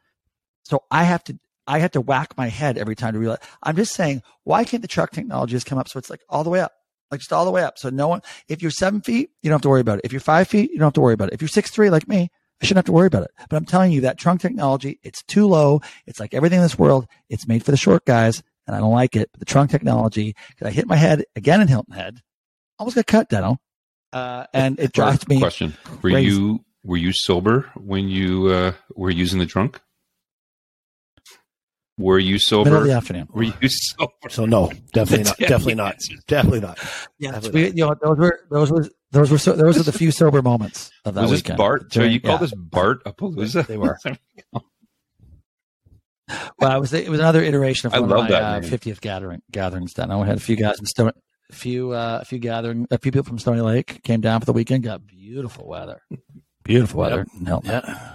[0.63, 3.41] So I have to, I have to whack my head every time to realize.
[3.63, 6.45] I'm just saying, why can't the truck technology just come up so it's like all
[6.45, 6.73] the way up?
[7.11, 7.79] Like just all the way up.
[7.79, 10.05] So no one, if you're seven feet, you don't have to worry about it.
[10.05, 11.35] If you're five feet, you don't have to worry about it.
[11.35, 12.31] If you're six three like me,
[12.61, 13.31] I shouldn't have to worry about it.
[13.49, 15.81] But I'm telling you that trunk technology, it's too low.
[16.07, 17.07] It's like everything in this world.
[17.29, 19.31] It's made for the short guys and I don't like it.
[19.33, 22.21] But the trunk technology, I hit my head again in Hilton Head,
[22.79, 23.57] almost got cut, Deno.
[24.13, 25.39] Uh, and it drives me.
[25.39, 26.31] Question: Were crazy.
[26.31, 29.81] you were you sober when you uh, were using the trunk?
[31.99, 32.71] Were you sober?
[32.71, 33.29] Middle of the afternoon.
[33.33, 34.13] Were you sober?
[34.29, 35.39] So no, definitely not.
[35.39, 35.97] Definitely not.
[36.27, 36.79] Definitely not.
[37.19, 39.93] Yeah, definitely we, you know, those were those were those were so, those were the
[39.93, 41.55] few sober moments of that was weekend.
[41.55, 41.91] This Bart?
[41.91, 42.39] During, so you call yeah.
[42.39, 43.67] this Bart a palooza?
[43.67, 43.99] They were.
[46.59, 49.95] well, it was it was another iteration of one of my uh, 50th gathering gatherings.
[49.95, 50.11] Done.
[50.11, 51.13] I had a few guys from Stone,
[51.51, 54.47] a few uh, a few gathering, a few people from Stony Lake came down for
[54.47, 54.85] the weekend.
[54.85, 56.03] Got beautiful weather,
[56.65, 57.27] Beautiful weather.
[57.41, 57.61] Yep.
[57.65, 58.15] Yeah.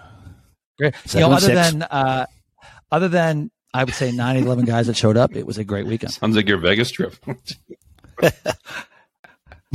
[0.78, 0.96] Great.
[1.14, 2.26] You know, other than uh,
[2.91, 5.88] other than I would say 9 11 guys that showed up, it was a great
[5.88, 6.14] weekend.
[6.14, 7.16] Sounds like your Vegas trip.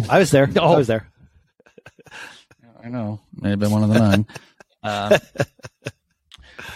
[0.09, 0.49] I was there.
[0.57, 0.74] Oh.
[0.74, 1.09] I was there.
[2.82, 3.20] I know.
[3.34, 4.26] May have been one of the nine.
[4.82, 5.18] Uh,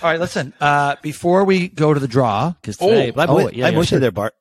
[0.02, 0.52] all right, listen.
[0.60, 3.72] Uh, before we go to the draw, because today, oh, I'm, oh, with, yeah, I'm
[3.72, 3.96] yeah, with sure.
[3.96, 4.34] you there, Bart.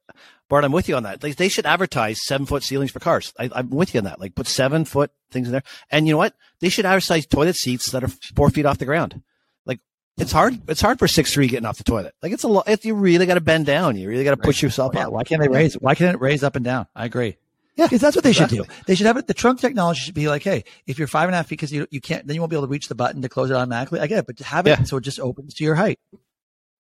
[0.50, 1.24] Bart, I'm with you on that.
[1.24, 3.34] Like, they should advertise seven foot ceilings for cars.
[3.40, 4.20] I, am with you on that.
[4.20, 5.64] Like, put seven foot things in there.
[5.90, 6.36] And you know what?
[6.60, 9.22] They should advertise toilet seats that are four feet off the ground.
[9.66, 9.80] Like,
[10.18, 10.60] it's hard.
[10.68, 12.16] It's hard for six three getting off the toilet.
[12.22, 12.68] Like, it's a lot.
[12.84, 13.96] You really got to bend down.
[13.96, 15.14] You really got to push yourself yeah, up.
[15.14, 15.76] Why can't they raise?
[15.76, 16.88] Why can't it raise up and down?
[16.94, 17.38] I agree.
[17.82, 18.60] Yeah, because that's what they exactly.
[18.60, 18.74] should do.
[18.86, 19.26] They should have it.
[19.26, 21.74] The trunk technology should be like, hey, if you're five and a half feet, because
[21.74, 23.56] you you can't, then you won't be able to reach the button to close it
[23.56, 24.00] automatically.
[24.00, 24.84] I get it, but have it yeah.
[24.84, 26.00] so it just opens to your height.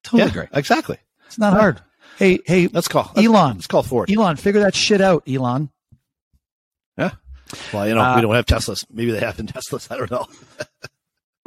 [0.03, 0.49] Totally yeah, great.
[0.53, 0.97] Exactly.
[1.25, 1.81] It's not hard.
[2.17, 3.55] Hey, hey, let's call Elon.
[3.55, 4.11] Let's call Ford.
[4.11, 5.71] Elon, figure that shit out, Elon.
[6.97, 7.13] Yeah.
[7.73, 8.85] Well, you know, uh, we don't have Teslas.
[8.91, 9.91] Maybe they have in Teslas.
[9.91, 10.17] I don't know.
[10.19, 10.27] all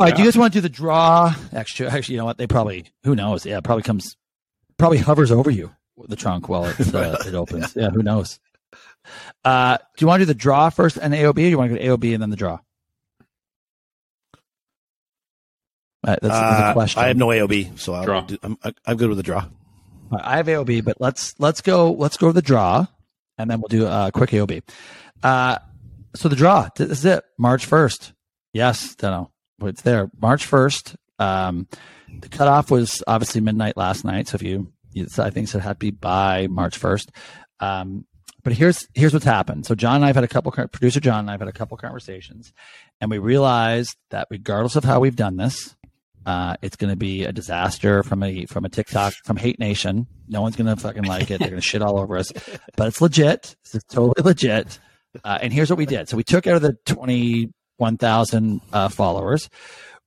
[0.00, 0.16] right.
[0.16, 1.32] Do you guys want to do the draw?
[1.52, 2.38] Actually, actually, you know what?
[2.38, 2.86] They probably.
[3.04, 3.46] Who knows?
[3.46, 4.16] Yeah, probably comes.
[4.78, 5.70] Probably hovers over you
[6.08, 7.76] the trunk while it uh, it opens.
[7.76, 7.90] Yeah.
[7.90, 8.40] Who knows?
[9.44, 11.70] Uh, do you want to do the draw first and AOB, or do you want
[11.72, 12.58] to go to AOB and then the draw?
[16.06, 17.02] Uh, that's, that's, a question.
[17.02, 19.46] I have no AOB, so I'll do, I'm, I'm good with the draw.
[20.12, 22.86] I have AOB, but let's let's go let's go to the draw,
[23.38, 24.62] and then we'll do a quick AOB.
[25.22, 25.58] Uh,
[26.14, 28.12] so the draw this is it, March first.
[28.52, 30.94] Yes, don't know, it's there, March first.
[31.18, 31.66] Um,
[32.20, 35.72] the cutoff was obviously midnight last night, so if you, you I think it had
[35.72, 37.10] to be by March first.
[37.60, 38.04] Um,
[38.44, 39.66] but here's here's what's happened.
[39.66, 42.52] So John and I've had a couple producer John and I've had a couple conversations,
[43.00, 45.74] and we realized that regardless of how we've done this,
[46.26, 50.06] uh, it's going to be a disaster from a from a TikTok from Hate Nation.
[50.28, 51.38] No one's going to fucking like it.
[51.38, 52.32] They're going to shit all over us,
[52.76, 53.56] but it's legit.
[53.64, 54.78] It's totally legit.
[55.22, 56.08] Uh, and here's what we did.
[56.08, 59.48] So we took out of the twenty one thousand uh, followers,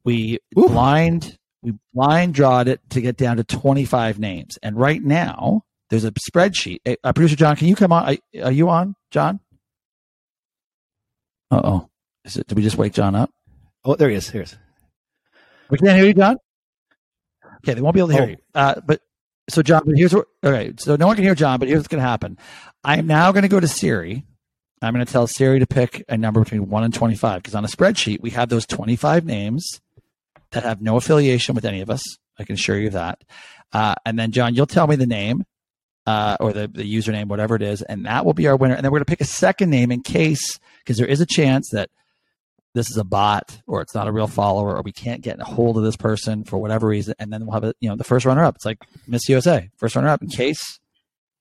[0.04, 0.68] we Ooh.
[0.68, 4.58] blind we blind drawed it to get down to twenty five names.
[4.62, 6.80] And right now, there's a spreadsheet.
[7.04, 8.10] Uh, Producer John, can you come on?
[8.10, 9.40] Are, are you on, John?
[11.50, 11.90] Uh oh.
[12.26, 12.48] Is it?
[12.48, 13.32] Did we just wake John up?
[13.86, 14.30] Oh, there he is.
[14.30, 14.56] Here's.
[15.70, 16.38] We can't hear you, John.
[17.58, 18.28] Okay, they won't be able to hear oh.
[18.28, 18.38] you.
[18.54, 19.02] Uh, but
[19.50, 20.28] so, John, but here's what.
[20.44, 22.38] Okay, so no one can hear John, but here's what's going to happen.
[22.84, 24.26] I'm now going to go to Siri.
[24.82, 27.66] I'm going to tell Siri to pick a number between one and 25 because on
[27.66, 29.82] a spreadsheet we have those 25 names
[30.52, 32.04] that have no affiliation with any of us.
[32.38, 33.24] I can assure you that.
[33.74, 35.44] Uh, and then, John, you'll tell me the name,
[36.08, 38.74] uh, or the, the username, whatever it is, and that will be our winner.
[38.74, 41.26] And then we're going to pick a second name in case, because there is a
[41.26, 41.90] chance that
[42.74, 45.44] this is a bot or it's not a real follower or we can't get a
[45.44, 47.14] hold of this person for whatever reason.
[47.20, 48.56] And then we'll have a, you know, the first runner up.
[48.56, 50.80] It's like Miss USA, first runner up in case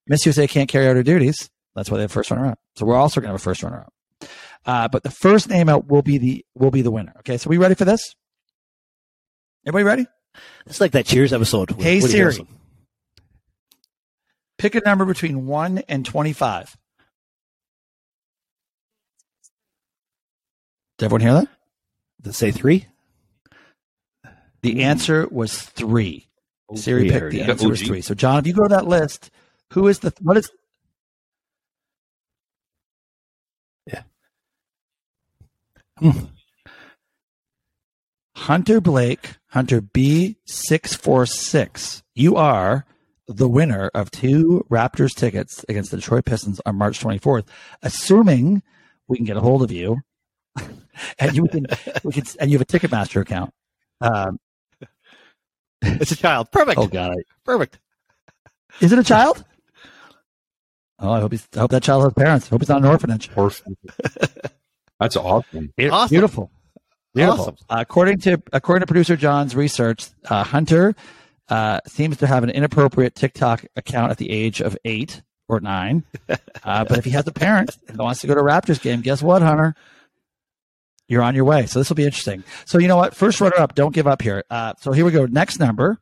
[0.08, 1.48] Miss USA can't carry out her duties.
[1.76, 2.58] That's why they have first runner up.
[2.74, 4.28] So we're also going to have a first runner up.
[4.64, 7.12] Uh, but the first name out will be the will be the winner.
[7.20, 8.00] Okay, so we ready for this?
[9.64, 10.06] Everybody ready?
[10.66, 11.70] It's like that Cheers episode.
[11.78, 12.44] Hey Siri,
[14.58, 16.76] Pick a number between 1 and 25.
[20.98, 21.48] Did everyone hear that?
[22.22, 22.86] Did it say 3?
[24.62, 26.26] The answer was 3.
[26.68, 28.00] Oh, Siri picked the answer was 3.
[28.00, 29.30] So, John, if you go to that list,
[29.72, 30.50] who is the, what is,
[33.86, 34.04] yeah.
[35.98, 36.12] Hmm.
[38.34, 42.02] Hunter Blake, Hunter B646.
[42.14, 42.86] You are
[43.28, 47.46] the winner of two Raptors tickets against the Detroit Pistons on March 24th,
[47.82, 48.62] assuming
[49.08, 49.98] we can get a hold of you,
[51.18, 51.66] and you can,
[52.04, 53.52] we can, and you have a Ticketmaster account.
[54.00, 54.38] Um,
[55.82, 56.50] it's a child.
[56.52, 56.78] Perfect.
[56.78, 57.78] Oh God, I, perfect.
[58.80, 59.44] Is it a child?
[60.98, 61.46] Oh, I hope he's.
[61.54, 62.46] I hope that child has parents.
[62.46, 63.28] I hope he's not an orphanage.
[63.36, 63.76] Orphan.
[64.98, 65.70] That's awesome.
[65.92, 66.08] awesome.
[66.08, 66.50] Beautiful.
[67.14, 67.44] Beautiful.
[67.44, 67.56] Awesome.
[67.68, 70.94] Uh, according to according to producer John's research, uh, Hunter
[71.48, 76.04] uh, seems to have an inappropriate TikTok account at the age of eight or nine.
[76.64, 79.00] Uh, but if he has a parent and wants to go to a Raptors game,
[79.00, 79.76] guess what, Hunter?
[81.06, 81.66] You're on your way.
[81.66, 82.42] So this will be interesting.
[82.64, 83.14] So you know what?
[83.14, 83.76] First runner up.
[83.76, 84.42] Don't give up here.
[84.50, 85.26] Uh, so here we go.
[85.26, 86.00] Next number.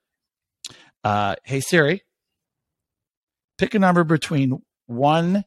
[1.02, 2.02] Uh, hey Siri,
[3.58, 5.44] pick a number between one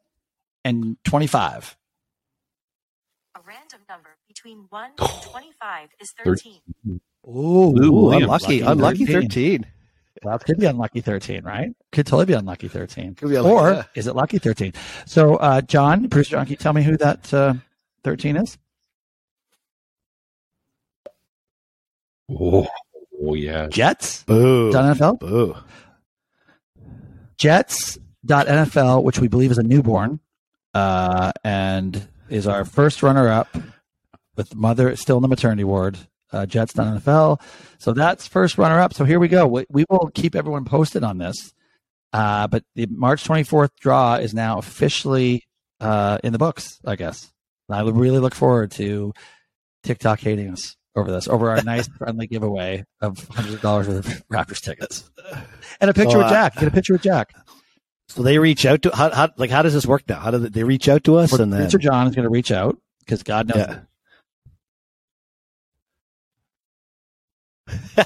[0.63, 1.75] and twenty-five.
[3.35, 6.61] A random number between one and twenty-five is thirteen.
[7.27, 9.21] Ooh, Ooh unlucky, unlucky 13.
[9.21, 9.65] 13.
[10.23, 11.69] Well, it could be unlucky 13, right?
[11.91, 13.15] Could totally be unlucky 13.
[13.15, 13.83] Could be unlucky, or yeah.
[13.95, 14.73] is it lucky 13?
[15.05, 17.53] So, uh, John, Bruce John, can you tell me who that uh,
[18.03, 18.57] 13 is?
[22.29, 22.67] Oh,
[23.21, 23.67] oh yeah.
[23.67, 24.23] Jets?
[24.23, 24.71] Boo.
[24.71, 25.19] NFL?
[25.19, 25.55] Boo.
[27.37, 30.19] Jets.NFL, which we believe is a newborn,
[30.73, 33.55] uh, and is our first runner up
[34.35, 35.97] with mother still in the maternity ward.
[36.31, 37.41] Uh, Jets.nfl.
[37.79, 38.93] So that's first runner up.
[38.93, 39.47] So here we go.
[39.47, 41.53] We, we will keep everyone posted on this.
[42.13, 45.43] Uh, but the March 24th draw is now officially
[45.79, 47.31] uh, in the books, I guess.
[47.69, 49.13] I really look forward to
[49.83, 54.07] TikTok hating us over this, over our nice friendly giveaway of hundreds of dollars worth
[54.07, 55.09] of Raptors tickets
[55.81, 56.55] and a picture so, uh, with Jack.
[56.55, 57.33] Get a picture with Jack.
[58.09, 60.19] So they reach out to how, how like how does this work now?
[60.19, 61.31] How do they reach out to us?
[61.31, 61.79] Well, and then Mr.
[61.79, 63.57] John is going to reach out because God knows.
[63.57, 63.79] Yeah.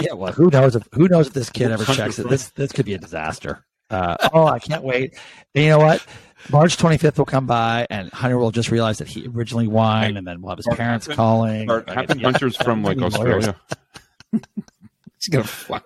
[0.00, 2.28] yeah, well, who knows if who knows if this kid ever checks it?
[2.28, 3.64] This this could be a disaster.
[3.90, 5.18] Uh, oh, I can't wait.
[5.54, 6.04] And you know what?
[6.50, 10.26] March 25th will come by, and Hunter will just realize that he originally won, and
[10.26, 11.70] then we'll have his parents calling.
[11.70, 13.56] Or happen Hunter's from like Australia.
[14.32, 15.80] He's gonna fly.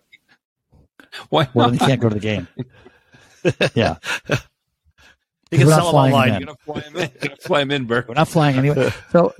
[1.28, 1.48] Why?
[1.54, 2.48] Well, he can't go to the game.
[3.74, 3.96] yeah.
[5.50, 6.28] You can sell him online.
[6.30, 7.11] You're gonna fly him in.
[7.22, 8.09] You're fly him in, Bert.
[8.09, 8.92] We're not flying anyway.
[9.12, 9.34] So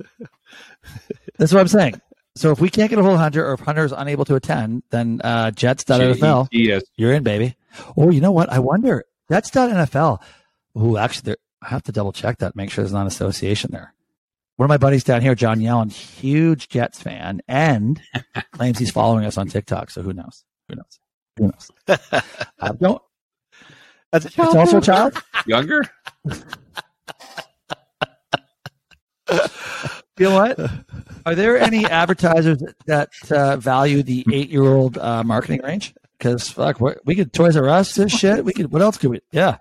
[1.37, 2.01] that's what I'm saying.
[2.39, 4.35] So if we can't get a hold of Hunter, or if Hunter is unable to
[4.35, 6.83] attend, then uh, Jets.nfl, yes.
[6.95, 7.57] you're in, baby.
[7.97, 8.49] Oh, you know what?
[8.49, 9.03] I wonder.
[9.29, 10.21] Jets.nfl.
[10.73, 12.55] Oh, actually, I have to double check that.
[12.55, 13.93] Make sure there's not an association there.
[14.55, 18.01] One of my buddies down here, John Yellen, huge Jets fan, and
[18.53, 19.89] claims he's following us on TikTok.
[19.89, 20.45] So who knows?
[20.69, 20.99] Who knows?
[21.35, 21.71] Who knows?
[22.61, 23.01] I don't.
[24.13, 24.47] That's a child.
[24.47, 25.21] It's also a child.
[25.45, 25.83] Younger.
[30.19, 30.59] you know what?
[31.25, 35.93] Are there any advertisers that uh, value the eight-year-old uh, marketing range?
[36.17, 38.43] Because fuck, we could Toys R Us this shit.
[38.43, 38.71] We could.
[38.71, 39.21] What else could we?
[39.31, 39.57] Yeah.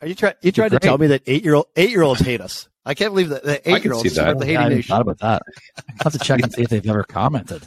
[0.00, 0.34] Are you trying?
[0.42, 2.68] You trying to tell me that eight-year-old eight-year-olds hate us?
[2.84, 4.88] I can't believe that the eight-year-olds are the hating nation.
[4.88, 5.42] Thought about that.
[5.88, 7.62] I have to check and see if they've ever commented.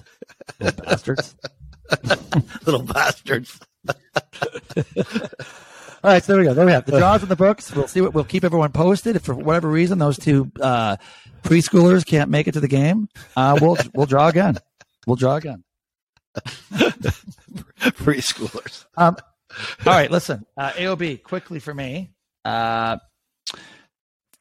[0.59, 1.35] Little bastards.
[2.65, 3.59] Little bastards.
[6.03, 6.53] All right, so there we go.
[6.53, 7.75] There we have the draws in the books.
[7.75, 9.15] We'll see what we'll keep everyone posted.
[9.15, 10.97] If for whatever reason those two uh,
[11.45, 14.57] preschoolers can't make it to the game, uh, we'll we'll draw again.
[15.07, 15.63] We'll draw again.
[17.79, 18.85] Preschoolers.
[18.97, 19.15] Um,
[19.85, 20.45] all right, listen.
[20.57, 22.11] Uh, AOB quickly for me.
[22.43, 22.97] Uh,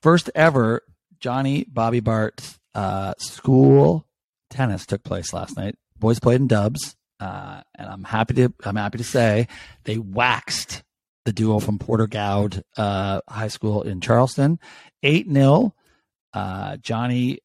[0.02, 0.82] first ever
[1.20, 4.06] Johnny Bobby Bart uh, school
[4.50, 5.76] tennis took place last night.
[5.98, 9.48] Boys played in dubs, uh, and I'm happy to I'm happy to say
[9.84, 10.82] they waxed
[11.24, 14.58] the duo from Porter-Gaud uh, High School in Charleston,
[15.02, 15.74] eight 0
[16.34, 17.38] uh, Johnny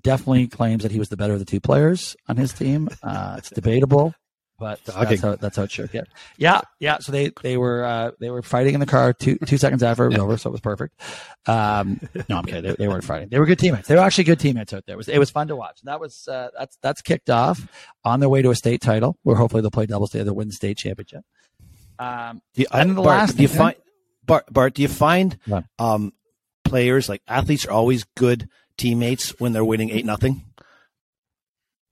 [0.00, 2.88] definitely claims that he was the better of the two players on his team.
[3.02, 4.14] Uh, it's debatable,
[4.58, 6.08] but that's how, that's how it should get.
[6.36, 6.98] Yeah, yeah.
[6.98, 10.04] So they they were uh, they were fighting in the car two two seconds after
[10.04, 11.00] it was over, so it was perfect.
[11.46, 12.62] Um, no, I'm kidding.
[12.62, 13.28] They, they, weren't fighting.
[13.28, 13.88] They were good teammates.
[13.88, 14.94] They were actually good teammates out there.
[14.94, 15.80] It was it was fun to watch.
[15.84, 17.66] That was uh, that's that's kicked off
[18.04, 20.54] on their way to a state title, where hopefully they'll play doubles together, win the
[20.54, 21.24] state championship.
[21.98, 23.76] Um, you, and the Bart, last do you find
[24.24, 24.74] Bart, Bart?
[24.74, 25.38] Do you find
[25.78, 26.12] um,
[26.68, 30.44] players like athletes are always good teammates when they're winning eight nothing?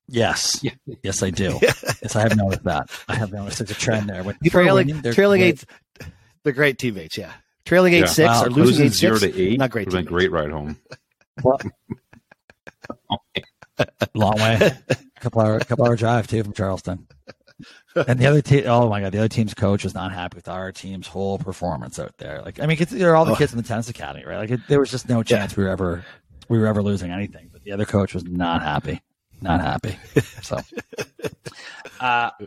[0.08, 0.72] Yes, yeah.
[1.02, 1.58] yes, I do.
[1.62, 2.90] yes, I have noticed that.
[3.08, 4.22] I have noticed there's a trend there.
[4.22, 5.64] When trailing, winning, trailing eight,
[6.44, 7.18] they're great teammates.
[7.18, 7.32] Yeah,
[7.64, 8.06] trailing eight yeah.
[8.06, 8.44] six wow.
[8.44, 9.58] or losing eight zero six, to eight.
[9.58, 9.90] Not great.
[9.90, 10.78] Been great ride home.
[11.42, 11.60] Well,
[14.14, 17.06] long way, A couple hour, couple hour drive too from Charleston.
[18.08, 20.48] And the other team, oh my god, the other team's coach was not happy with
[20.48, 22.42] our team's whole performance out there.
[22.42, 23.36] Like, I mean, they're all the oh.
[23.36, 24.38] kids in the tennis academy, right?
[24.38, 25.56] Like, it, there was just no chance yeah.
[25.58, 26.04] we were ever
[26.48, 27.48] we were ever losing anything.
[27.52, 29.02] But the other coach was not happy,
[29.40, 29.98] not happy.
[30.42, 30.56] So,
[32.00, 32.46] uh, all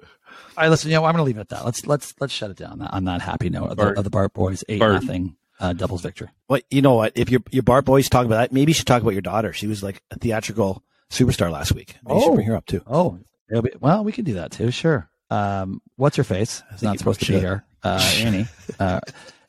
[0.58, 1.66] right, listen, you know, I'm going to leave it at that.
[1.66, 4.34] Let's let's let's shut it down on that happy note of, the, of the Bart
[4.34, 4.94] boys eight Bart.
[4.94, 6.30] nothing uh, doubles victory.
[6.48, 7.14] Well, you know what?
[7.16, 9.54] If your your Bart boys talk about that, maybe you should talk about your daughter.
[9.54, 11.96] She was like a theatrical superstar last week.
[12.06, 12.82] Maybe oh, bring her up too.
[12.88, 13.20] Oh,
[13.50, 14.72] be, well, we can do that too.
[14.72, 15.10] Sure.
[15.30, 16.64] Um, what's her face?
[16.72, 17.64] It's not supposed to be here.
[17.84, 18.46] Uh, Annie.
[18.80, 19.02] Uh,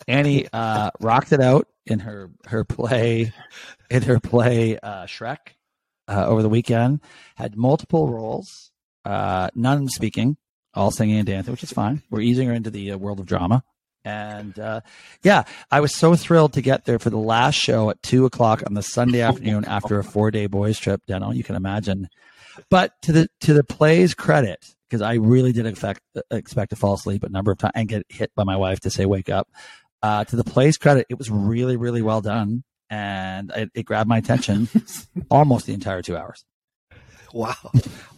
[0.08, 3.32] Annie uh, rocked it out in her her play
[3.90, 5.54] in her play uh, Shrek
[6.08, 7.00] uh, over the weekend.
[7.36, 8.72] Had multiple roles,
[9.04, 10.36] uh, none speaking,
[10.74, 12.02] all singing and dancing, which is fine.
[12.10, 13.62] We're easing her into the uh, world of drama.
[14.04, 14.80] And uh,
[15.22, 18.62] yeah, I was so thrilled to get there for the last show at two o'clock
[18.66, 21.02] on the Sunday afternoon after a four day boys trip.
[21.06, 22.08] Deno, you can imagine.
[22.70, 26.94] But to the to the play's credit, because I really did expect expect to fall
[26.94, 29.48] asleep a number of times and get hit by my wife to say wake up.
[30.02, 34.08] Uh, to the play's credit, it was really really well done, and it, it grabbed
[34.08, 34.68] my attention
[35.30, 36.44] almost the entire two hours.
[37.32, 37.54] Wow,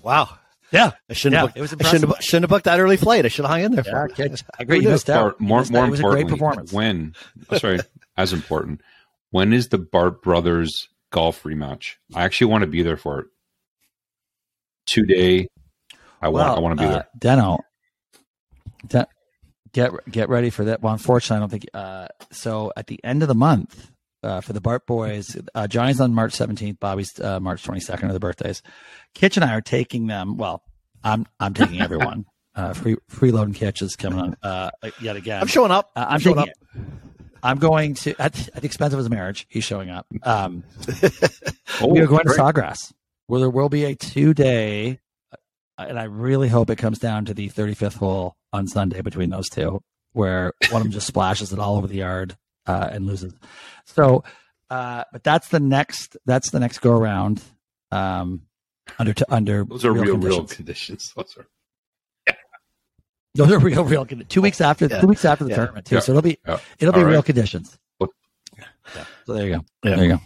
[0.03, 0.39] wow.
[0.71, 1.35] Yeah, I shouldn't.
[1.35, 1.91] Yeah, have booked, it was impressive.
[1.91, 3.27] I shouldn't have, shouldn't have booked that early flight.
[3.27, 3.85] I should have hung in there.
[3.87, 4.43] Yeah, for it.
[4.59, 4.81] I agree.
[4.81, 5.39] You missed out.
[5.39, 5.89] More, missed more out.
[5.89, 6.73] It was a great performance.
[6.73, 7.15] When?
[7.51, 7.81] Oh, sorry,
[8.17, 8.81] as important.
[9.31, 11.97] When is the Bart brothers golf rematch?
[12.15, 13.27] I actually want to be there for it.
[14.87, 15.49] Two day
[16.23, 16.59] I well, want.
[16.59, 17.09] I want to be uh, there.
[18.89, 19.07] Deno,
[19.73, 20.81] get get ready for that.
[20.81, 21.67] Well, unfortunately, I don't think.
[21.75, 23.91] Uh, so at the end of the month,
[24.23, 25.37] uh, for the Bart boys.
[25.55, 26.79] Uh, Johnny's on March 17th.
[26.79, 28.63] Bobby's uh, March 22nd are the birthdays.
[29.15, 30.37] Kitch and I are taking them.
[30.37, 30.63] Well,
[31.03, 32.27] I'm I'm taking everyone.
[32.55, 34.71] uh, free freeloading Kitch is coming on uh,
[35.01, 35.41] yet again.
[35.41, 35.91] I'm showing up.
[35.97, 36.49] Uh, I'm, I'm showing up.
[37.43, 39.47] I'm going to at, at, the expense of his marriage.
[39.49, 40.07] He's showing up.
[40.23, 40.63] Um,
[41.81, 42.37] oh, we are going great.
[42.37, 42.93] to Sawgrass,
[43.27, 45.01] where there will be a two day,
[45.89, 49.49] and I really hope it comes down to the 35th hole on Sunday between those
[49.49, 49.81] two,
[50.13, 53.35] where one of them just splashes it all over the yard uh, and loses.
[53.85, 54.25] So,
[54.71, 56.17] uh, but that's the next.
[56.27, 57.43] That's the next go around.
[57.91, 58.43] Um,
[58.99, 60.51] under to under those are real real conditions.
[60.51, 61.13] Real conditions.
[61.17, 61.47] Those are
[63.35, 64.07] those are real, real.
[64.07, 65.01] Two weeks after, yeah.
[65.01, 65.57] two weeks after the yeah.
[65.57, 66.01] tournament too.
[66.01, 66.39] So it'll be,
[66.79, 67.25] it'll be All real right.
[67.25, 67.79] conditions.
[69.25, 69.65] So there you go.
[69.83, 70.21] There you go.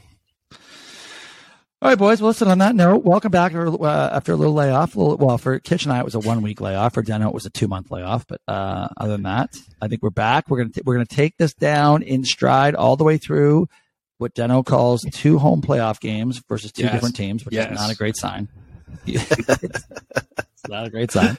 [1.82, 2.22] All right, boys.
[2.22, 2.48] Well, listen.
[2.48, 4.96] On that note, welcome back uh, after a little layoff.
[4.96, 6.94] well, for Kitch and I, it was a one week layoff.
[6.94, 8.26] For Deno, it was a two month layoff.
[8.26, 10.48] But uh, other than that, I think we're back.
[10.48, 13.68] We're gonna we're gonna take this down in stride all the way through
[14.16, 16.92] what Deno calls two home playoff games versus two yes.
[16.92, 17.70] different teams, which yes.
[17.70, 18.48] is not a great sign.
[19.06, 21.36] it's not a great sign.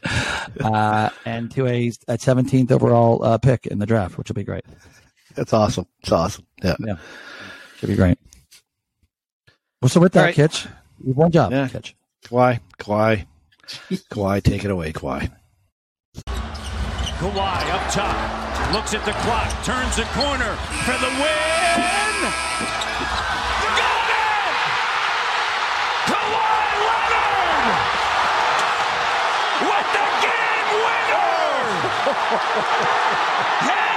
[0.62, 4.44] Uh, and to a, a 17th overall uh, pick in the draft, which will be
[4.44, 4.66] great.
[5.34, 5.88] That's awesome.
[6.02, 6.46] It's awesome.
[6.64, 6.76] Yeah.
[6.80, 6.98] Yeah.
[7.78, 8.20] Should be great.
[9.82, 10.36] Well, so with that, right.
[10.36, 10.66] Kitch,
[11.04, 11.68] one job, yeah.
[11.68, 11.96] Kitch.
[12.26, 13.26] Kawhi, Kawhi,
[14.10, 15.32] Kawhi, take it away, Kawhi.
[16.26, 22.34] Kawhi up top, looks at the clock, turns the corner for the win.
[33.68, 33.97] Hanging